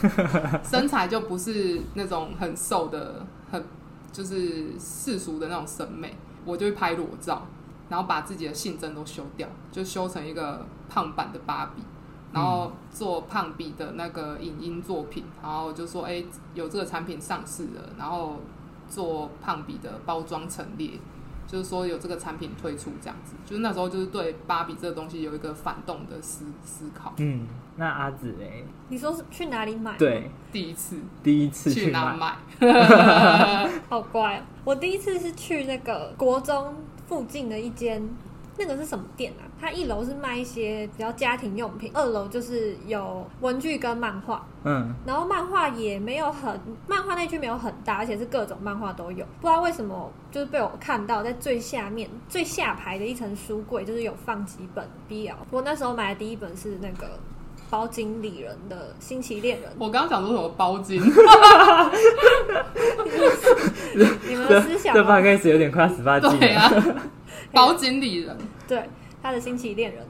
[0.64, 3.62] 身材就不是那种很瘦的，很
[4.10, 7.46] 就是世俗的那种审美，我就会拍裸照，
[7.90, 11.82] 然后把自己的性征都修掉，就修成一个胖版的芭比。
[12.32, 16.22] 然后做胖比的那个影音作品，然后就说哎、
[16.54, 18.36] 有这个产品上市了，然后
[18.88, 20.92] 做胖比的包装陈列，
[21.44, 27.12] 就是说有这个产品推出这样子，就是那时候就是对芭比这个东西有一个反动的思思考。
[27.16, 33.70] 嗯，那阿紫哎，你说是去哪里买？，对，第一次第一次去哪买，买？
[33.90, 34.42] 好乖哦。
[34.62, 36.76] 我第一次是去那个国中
[37.10, 38.00] 附近的一间，
[38.56, 39.42] 那个是什么店啊？
[39.60, 44.46] 它一楼是卖一些比较家庭用品，二楼就是有文具跟漫画。
[44.62, 49.26] 嗯，然后漫画也没有很，漫画那区没有很大，而且是各种漫画都有。
[49.40, 55.34] 不知道为什么，就是被我看到在最下面最下排的一层书柜，就是有放几本 BL。
[55.50, 57.18] 我那时候买的第一本是那个
[57.70, 61.00] 包经理人的《新奇恋人我刚刚想说什么包金，》，
[64.28, 66.38] 你们的思想这吗大概是有点快十八禁了。
[66.38, 66.72] 对啊，
[67.54, 68.90] 包经理人，对，
[69.22, 70.04] 他的《新奇恋人》，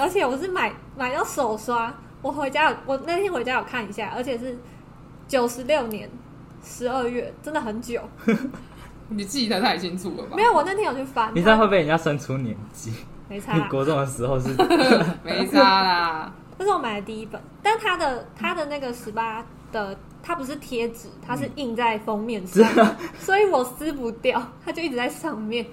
[0.00, 4.58] 而且我是买买到手刷，我回家有我那天回家有看一下，而且是
[5.28, 6.08] 九十六年
[6.64, 8.00] 十二月，真的很久。
[9.08, 10.34] 你记得太清楚了吧？
[10.34, 12.90] 没有，我那天有去翻，你这样会被人家生出年纪。
[13.32, 13.56] 没差啊。
[13.56, 14.54] 你 国中的时候是，
[15.24, 16.32] 没差啦。
[16.58, 22.68] 这是我买的第一本，但它的它的那个十八的，它不是贴纸，它是印在封面上，
[23.18, 25.64] 所以我撕不掉，它就一直在上面，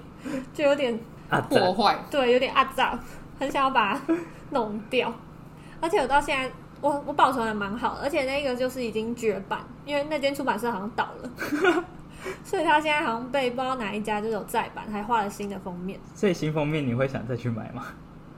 [0.54, 0.98] 就有点
[1.28, 1.96] 啊，破坏。
[2.10, 2.98] 对，有点阿杂，
[3.38, 4.14] 很想要把它
[4.50, 5.12] 弄掉。
[5.80, 6.50] 而且我到现在，
[6.80, 11.84] 我我保存的蛮好的，而且那个就是已经绝版，因为那间出版社好像倒了，
[12.44, 15.98] 所以他现在好像被不知道哪一家就是有再版，还画了新的封面。
[16.14, 17.86] 所以新封面你会想再去买吗？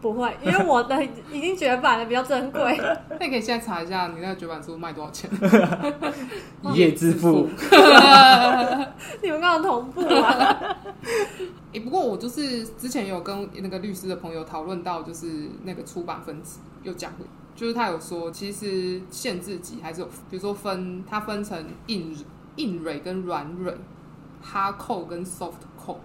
[0.00, 2.76] 不会，因为我的已经绝版了，比较珍贵。
[3.20, 5.30] 那你可以现在查一下你那个绝版书卖多少钱？
[6.62, 7.48] 一夜致富。
[9.22, 10.76] 你们刚刚同步啊？
[11.72, 17.24] 诶、不过我就是之前有跟那个律师的朋友讨论到，就是那个出版分级有讲过，
[17.54, 22.12] 就是他有说，其实限制级还是有，比如说分它分成硬
[22.56, 23.76] 硬蕊跟软蕊
[24.44, 25.96] ，hard core 跟 soft core，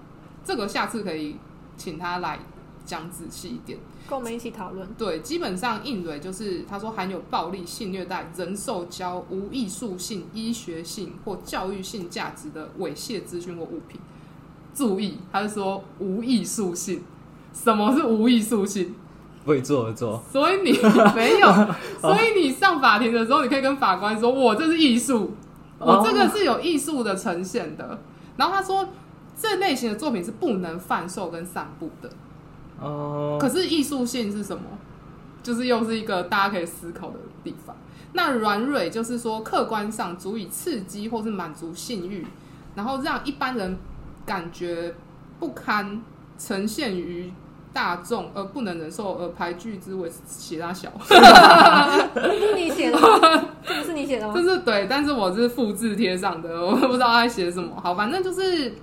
[0.43, 1.37] 这个下次可以
[1.75, 2.39] 请他来
[2.85, 3.77] 讲仔细一点。
[4.09, 4.87] 跟我们一起讨论。
[4.97, 13.99] 对，基本上硬蕊就是他说含有暴力、性虐待、人兽交、无艺术性、医学性或教育性价值的猥亵资讯或物品。
[14.73, 17.01] 注意，他是说无艺术性。
[17.53, 18.95] 什么是无艺术性？
[19.45, 20.77] 为做而做，所以你
[21.15, 21.47] 没有，
[22.01, 25.31] 所以你上法庭的时候，你可以跟法官说：“我这是艺术，
[25.79, 27.99] 我这个是有艺术的呈现的。”
[28.37, 28.87] 然后他说，
[29.37, 32.09] 这类型的作品是不能贩售跟散布的。
[32.79, 34.63] 哦，可是艺术性是什么？
[35.41, 37.75] 就是又是一个大家可以思考的地方。
[38.13, 42.25] 那软蕊就是说，客观上足以刺激或是满足性欲，
[42.75, 43.77] 然后让一般人
[44.25, 44.93] 感觉
[45.39, 46.01] 不堪，
[46.37, 47.31] 呈现于
[47.73, 50.91] 大众而不能忍受而排拒之为其他小。
[52.15, 53.45] 这是你写的吗？
[53.65, 54.41] 这不是你写的吗就？
[54.41, 57.79] 是对，但是我是复制贴上的，我不知道他在写什么。
[57.81, 58.73] 好，反正就是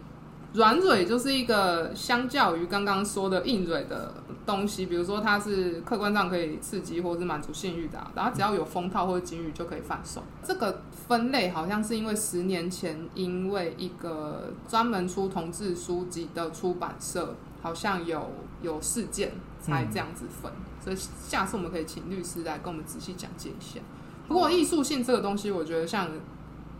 [0.53, 4.15] 软蕊就是一个相较于刚刚说的硬蕊的
[4.47, 10.23] 东西，比如说它是客观上可以刺激或是满足性欲的啊、然后只要有封套或者警语就可以贩售。
[10.45, 23.81] 这个分类好像是因为十年前因为一个专门出同志书籍的出版社好像有有事件才这样子分，所以下次我们可以请律师来跟我们仔细讲解一下。
[24.29, 26.11] 不过艺术性这个东西，我觉得像，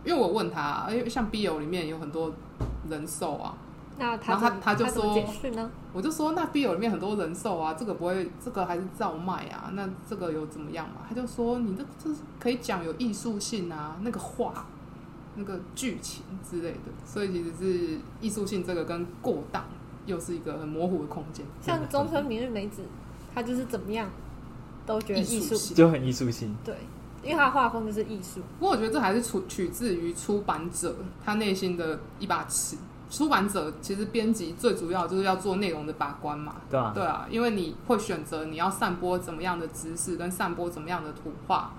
[0.03, 2.31] 因为我问他，因为像 BL 里面有很多
[2.87, 3.57] 人兽啊，
[3.97, 5.25] 那他然后他他就说？
[5.91, 11.01] 我就说那 BL 里面很多人兽啊，这个不会，这个还是照卖啊，那这个有怎么样嘛？
[11.09, 14.67] 他就说你这这是可以讲有艺术性啊，那个画、
[15.35, 19.63] 那个剧情之类的，所以其实是艺术性这个跟过当
[20.05, 21.45] 又是一个很模糊的空间。
[21.61, 22.83] 像中村明日美子，
[23.33, 24.09] 他就是怎么样
[24.85, 26.55] 都觉得艺术，就很艺术性。
[26.63, 26.75] 对，
[27.23, 28.41] 因为他画风就是艺术。
[28.59, 32.77] 不过我觉得这还是出取自于出版者他内心的一把尺。
[33.07, 41.71] 出版者其实编辑最主要就是要做内容的把关嘛，对啊对啊，因为你会选择你要散播怎么样的知识，跟散播怎么样的图画，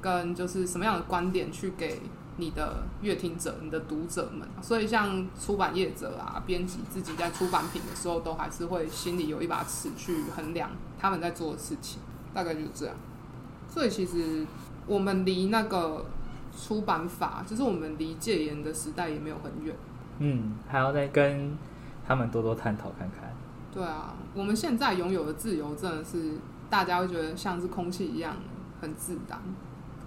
[0.00, 2.00] 跟就是什么样的观点去给
[2.36, 4.46] 你的阅听者、你的读者们。
[4.60, 12.00] 所以像出版业者啊、编辑自己在出版品的时候，都还是会心里有一把尺去衡量他们在做的事情，
[12.32, 12.94] 大概就是这样。
[13.68, 14.46] 所以其实
[14.86, 16.04] 我们离那个
[16.56, 19.74] 出版法，就是我们离戒严的时代也没有很远。
[20.18, 21.56] 嗯，还要再跟
[22.06, 23.34] 他们多多探讨看看。
[23.72, 26.34] 对啊，我们现在拥有的自由真的是
[26.68, 28.36] 大家会觉得像是空气一样
[28.82, 29.40] 很自然。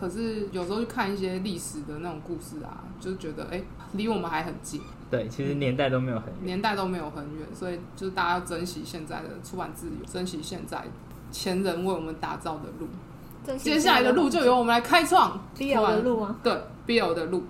[0.05, 3.59] 可是有时候去看一些历史的那种故事啊，就觉得哎，
[3.93, 4.79] 离、我们还很近，
[5.09, 6.35] 对，其实年代都没有很远。
[6.43, 10.83] 年代都没有很远，所以就是大家要珍惜现在的出版自由，珍惜现在
[11.31, 12.87] 前人为我们打造的路。
[13.57, 16.35] 接下来的路就由我们来开创 BL 的路吗？
[16.43, 16.53] 对
[16.85, 17.43] BL 的路。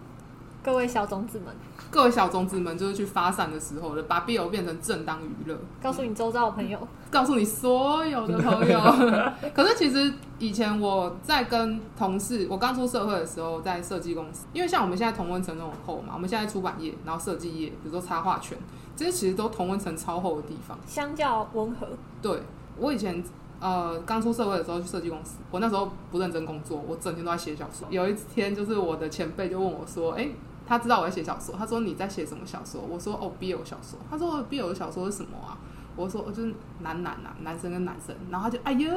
[0.64, 1.54] 各位小种子们，
[1.90, 5.58] 各位小种子们，就是去发散的时候了，把 BL 变成正当娱乐。
[5.82, 6.78] 告诉你周遭的朋友，
[7.10, 8.80] 告诉你所有的朋友。
[9.54, 18.58] 可是其实以前我在跟同事，我刚出社会的时候，在设计公司，因为像我们现在同温层那种厚嘛，我们现在出版业，然后设计业，比如说插画圈，
[18.96, 20.78] 这些其实都同温层超厚的地方。
[20.86, 21.88] 相较温和，
[22.22, 22.42] 对
[22.78, 23.24] 我以前
[23.62, 27.88] 呃刚出社会的时候去设计公司，我那时候不认真工作，我整天都在写小说。
[27.90, 30.28] 有一天就是我的前辈就问我说：“哎、
[30.68, 32.82] 他知道我在写小说，他说你在写什么小说？
[32.82, 34.00] 我说哦，BL 小说。
[34.10, 35.58] 他说 BL 小说是什么啊？
[35.96, 38.16] 我说哦，就是男男啊，男生跟男生。
[38.30, 38.94] 然后他就哎呀，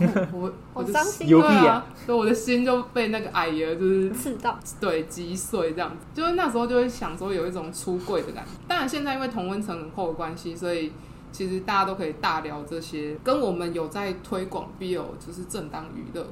[0.00, 8.50] 然后我 我就伤心有对啊所以我的心就被那个哎呀，就是刺到对击碎这样子，就是那时候就会想说有一种出柜的感觉。
[8.66, 10.92] 当然现在因为同温层很厚的关系，所以
[11.32, 16.26] 其实大家都可以大聊这些，跟我们有在推广 BL 就是正当娱乐。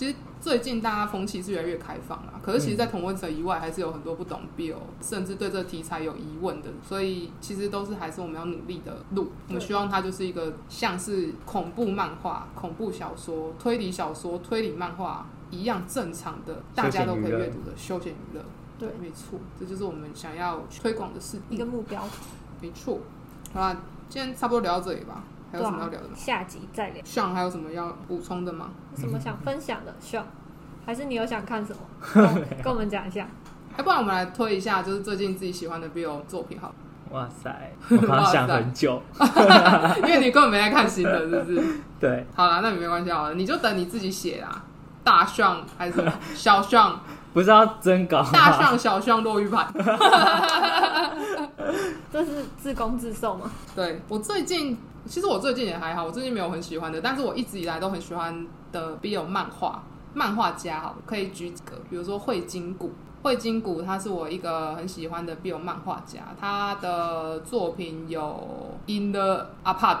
[0.00, 9.30] 其实最近大家风气是越来越开放啦，可是其实，在同温层以外，还是有很多不懂 BL，甚至对这个题材有疑问的，所以其实都是还是我们要努力的路。
[9.48, 18.42] 我们希望它就是一个像是恐怖漫画、恐怖小说、推理小说、推理漫画一样正常的，大家都可以阅读的休闲娱乐。
[18.78, 21.38] 对没错，这就是我们想要推广的事。
[21.50, 22.02] 一个目标，
[22.62, 23.00] 没错。
[23.52, 23.76] 好啦，
[24.08, 25.22] 今天差不多聊到这里吧。
[25.50, 27.04] 还有什么要聊的吗？，下集再聊。
[27.04, 28.70] 上还有什么要补充的吗？
[28.94, 29.94] 有什么想分享的？
[30.00, 30.24] 需要，
[30.86, 31.80] 还是你有想看什么？
[32.62, 33.26] 跟我们讲一下。
[33.76, 36.74] 要不然我们来推一下，就是最近自己喜欢的 BL 作品好了，
[37.12, 39.00] 哇塞， 我刚想很久。
[39.98, 41.64] 因为你根本没在看新的，是不是？
[41.98, 44.62] 对，好啦，那你没关系好了，你就等你自己写啦。
[45.02, 47.00] 大象还是什么小象？
[47.32, 48.30] 不知道真稿吗？
[48.32, 49.72] 大象、小象、落玉盘。
[52.12, 53.50] 这是自攻自受吗？
[53.74, 54.76] 对我最近，
[55.06, 59.82] 其实我最近也还好，我最近没有很喜欢的，但是我一直以来都很喜欢的 BL 漫画
[60.14, 62.92] 漫画家，好，可以举几个，比如说惠金谷。
[63.22, 69.98] 惠金谷他是我一个很喜欢的 BL 漫画家，他的作品有《In the Apart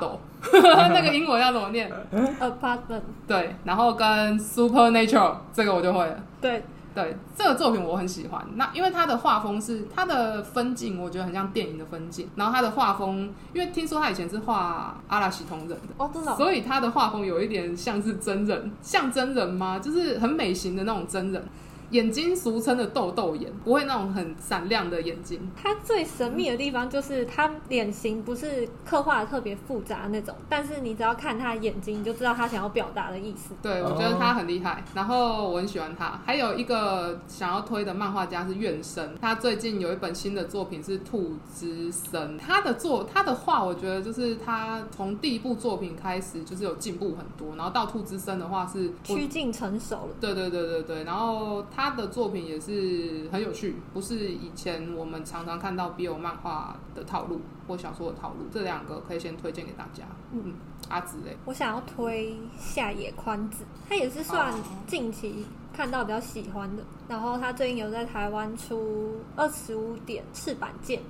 [0.88, 1.92] 那个英文要怎么念
[2.40, 6.16] ？Apartment，对，然后跟 Supernatural 这个我就会了。
[6.40, 6.64] 对，
[6.94, 12.28] 对这个作品我很喜欢，那因为它的画风是它的分镜，我觉得很像电影的分镜。
[12.34, 19.78] 然后它的画风，因为听说他以前是画阿拉西同人的，哦，真的哦、所以他的画风有一点像是真人，像真人吗？
[19.78, 21.44] 就是很美型的那种真人，
[21.90, 25.50] 眼睛俗称的豆豆眼，不会那种很闪亮的眼睛。
[25.60, 33.54] 他最神秘的地方就是他脸型不是刻画的特别复杂那种，但是你只要看他的眼睛，你就知道他想要表达的意思。
[33.62, 36.20] 对，我哦觉得他很厉害，然后我很喜欢他。
[36.24, 60.04] 还有一个想要推的漫画家是怨生，他最近有一本新的作品是《兔之森》，他的作他的画，我觉得就是他从第一部作品开始就是有进步很多，然后到《兔之森》的话是趋近成熟了，对对对对对，然后他的作品也是很有趣，不是以前我们常常看到 BL 漫画的套路或小说的套路，这两个可以先推荐给大家。
[60.32, 60.54] 嗯，
[60.88, 64.56] 阿紫嘞，我想要推下野宽子，他也是算哦
[64.86, 66.82] 近期看到比较喜欢的。
[67.08, 71.00] 然后他最近有在台湾出二十五点赤坂剑，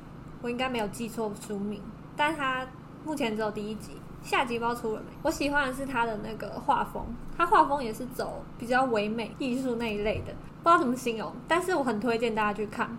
[0.42, 1.80] 我应该没有记错书名，
[2.16, 2.66] 但他
[3.04, 3.92] 目前只有第一集，
[4.22, 5.06] 下集不知道出了没。
[5.22, 7.04] 我喜欢的是他的那个画风，
[7.36, 12.96] 他画风也是走比较唯美艺术那一类的，不知道怎么形容，但是我很推荐大家去看。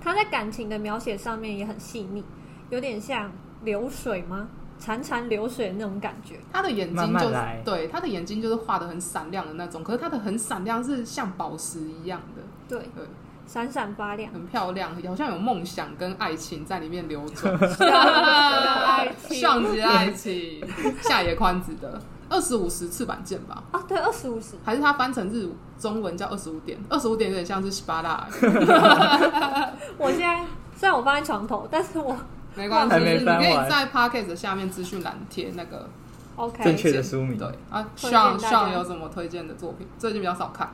[0.00, 2.24] 他在感情的描写上面也很细腻，
[2.70, 3.30] 有点像
[3.64, 4.48] 流水吗？
[4.80, 6.36] 潺潺流水的那种感觉。
[6.52, 7.34] 他的眼睛就是
[7.64, 13.04] 对他的眼睛就是画的很闪亮的那种，可是他的很闪亮是像宝石一样的，对对，
[13.44, 17.52] 闪闪发亮，很漂亮，好像有梦想跟爱情在里面流转。
[17.58, 20.64] 爱情 上级爱情，
[21.02, 25.48] 下野宽子的二十五十翅膀剑吧，哦，对，二十五十，还是它翻成日
[25.78, 28.28] 中文叫二十五点，二十五点有点像是十八大，
[29.96, 30.44] 我现在
[30.76, 32.16] 虽然我放在床头，但是我
[32.54, 35.88] 没关系，你可以在 podcast 下面资讯栏贴那个
[36.36, 37.38] OK 正确的书名。
[37.38, 37.82] 对啊。
[37.96, 38.50] 推荐上大家。
[38.50, 39.86] 上有什么推荐的作品？
[39.98, 40.68] 最近比较少看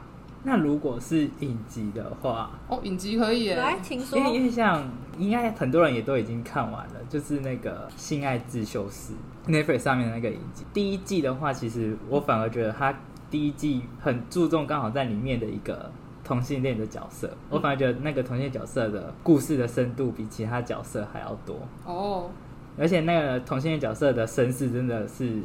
[0.44, 3.78] 那如果是影集的话，哦，影集可以来，耶。
[3.82, 4.24] 请说因。
[4.24, 4.86] 为因为像
[5.18, 9.14] 应该很多人也都已经看完了，就是那个《性爱自修室》
[9.50, 10.64] Netflix 上面的那个影集。
[10.72, 12.94] 第一季的话，其实我反而觉得它
[13.30, 15.90] 第一季很注重刚好在里面的一个
[16.22, 22.30] 同性恋的角色，我反而觉得那个同性恋角色的故事的深度比其他角色还要多，哦，
[22.78, 25.40] 而且那个同性恋角色的身世真的是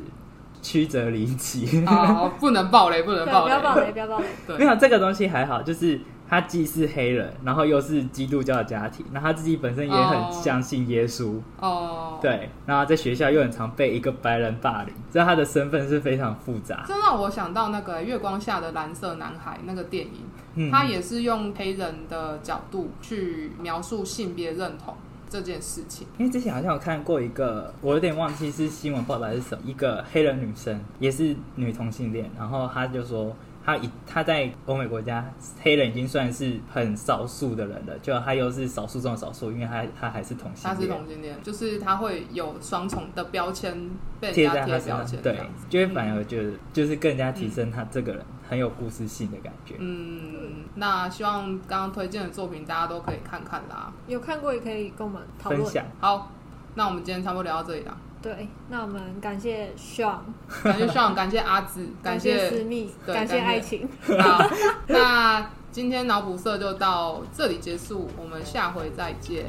[0.62, 1.86] 曲折离奇。
[1.86, 3.91] 好，不能爆雷，不能爆雷不要暴雷。
[3.91, 4.26] 不要暴 雷。
[4.47, 5.99] 对没有这个东西还好，就是
[6.30, 16.84] 他既是黑人，然后又是基督教的家庭，然后他自己本身也哦很相信耶稣，哦，，对，然后在学校又很常被一个白人霸凌，所以他的身份是非常复杂。
[16.88, 20.22] 这让我想到那个《月光下的蓝色男孩》那个电影，
[20.55, 24.95] 嗯，他也是用黑人的角度去描述性别认同
[25.30, 26.07] 这件事情。
[26.17, 33.36] 因为之前好像有看过一个，我有点忘记是新闻报道还是什么，一个黑人女生也是女同性恋，然后她就说。
[33.64, 35.24] 她一他在欧美国家，
[35.62, 43.89] 黑人已经算是很少数的人了，就他又是少数中的少数，因为他他还是同性他是，同性恋，就是他会有双重的标签
[44.20, 45.39] 被贴在他身上标签，，对，
[45.70, 49.76] 就会反而觉得就是更加提升他这个人很有故事性的感觉。
[49.78, 53.93] 嗯，那希望刚刚推荐的作品大家都可以看看啦。
[54.07, 55.62] 有看过也可以跟我们讨论。
[55.62, 56.32] 分享，好，
[56.74, 57.95] 那我们今天差不多聊到这里啦。
[58.22, 60.20] 对，那我们感谢 Sean，
[60.63, 63.88] 感谢上，感谢阿紫， 感谢谢思密，感谢爱情。
[64.20, 64.45] 好，
[64.88, 69.45] 那今天脑补社就到这里结束，我们下回再见，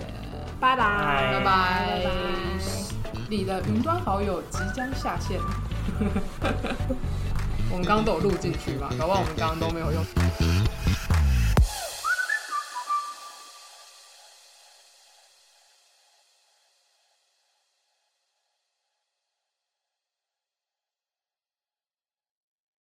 [0.61, 2.07] 拜拜，拜拜拜拜拜。
[3.29, 5.41] 你的云端好友即将下线。
[7.73, 10.05] 我们刚刚都有录进去嘛，搞不好我们刚刚都没有用。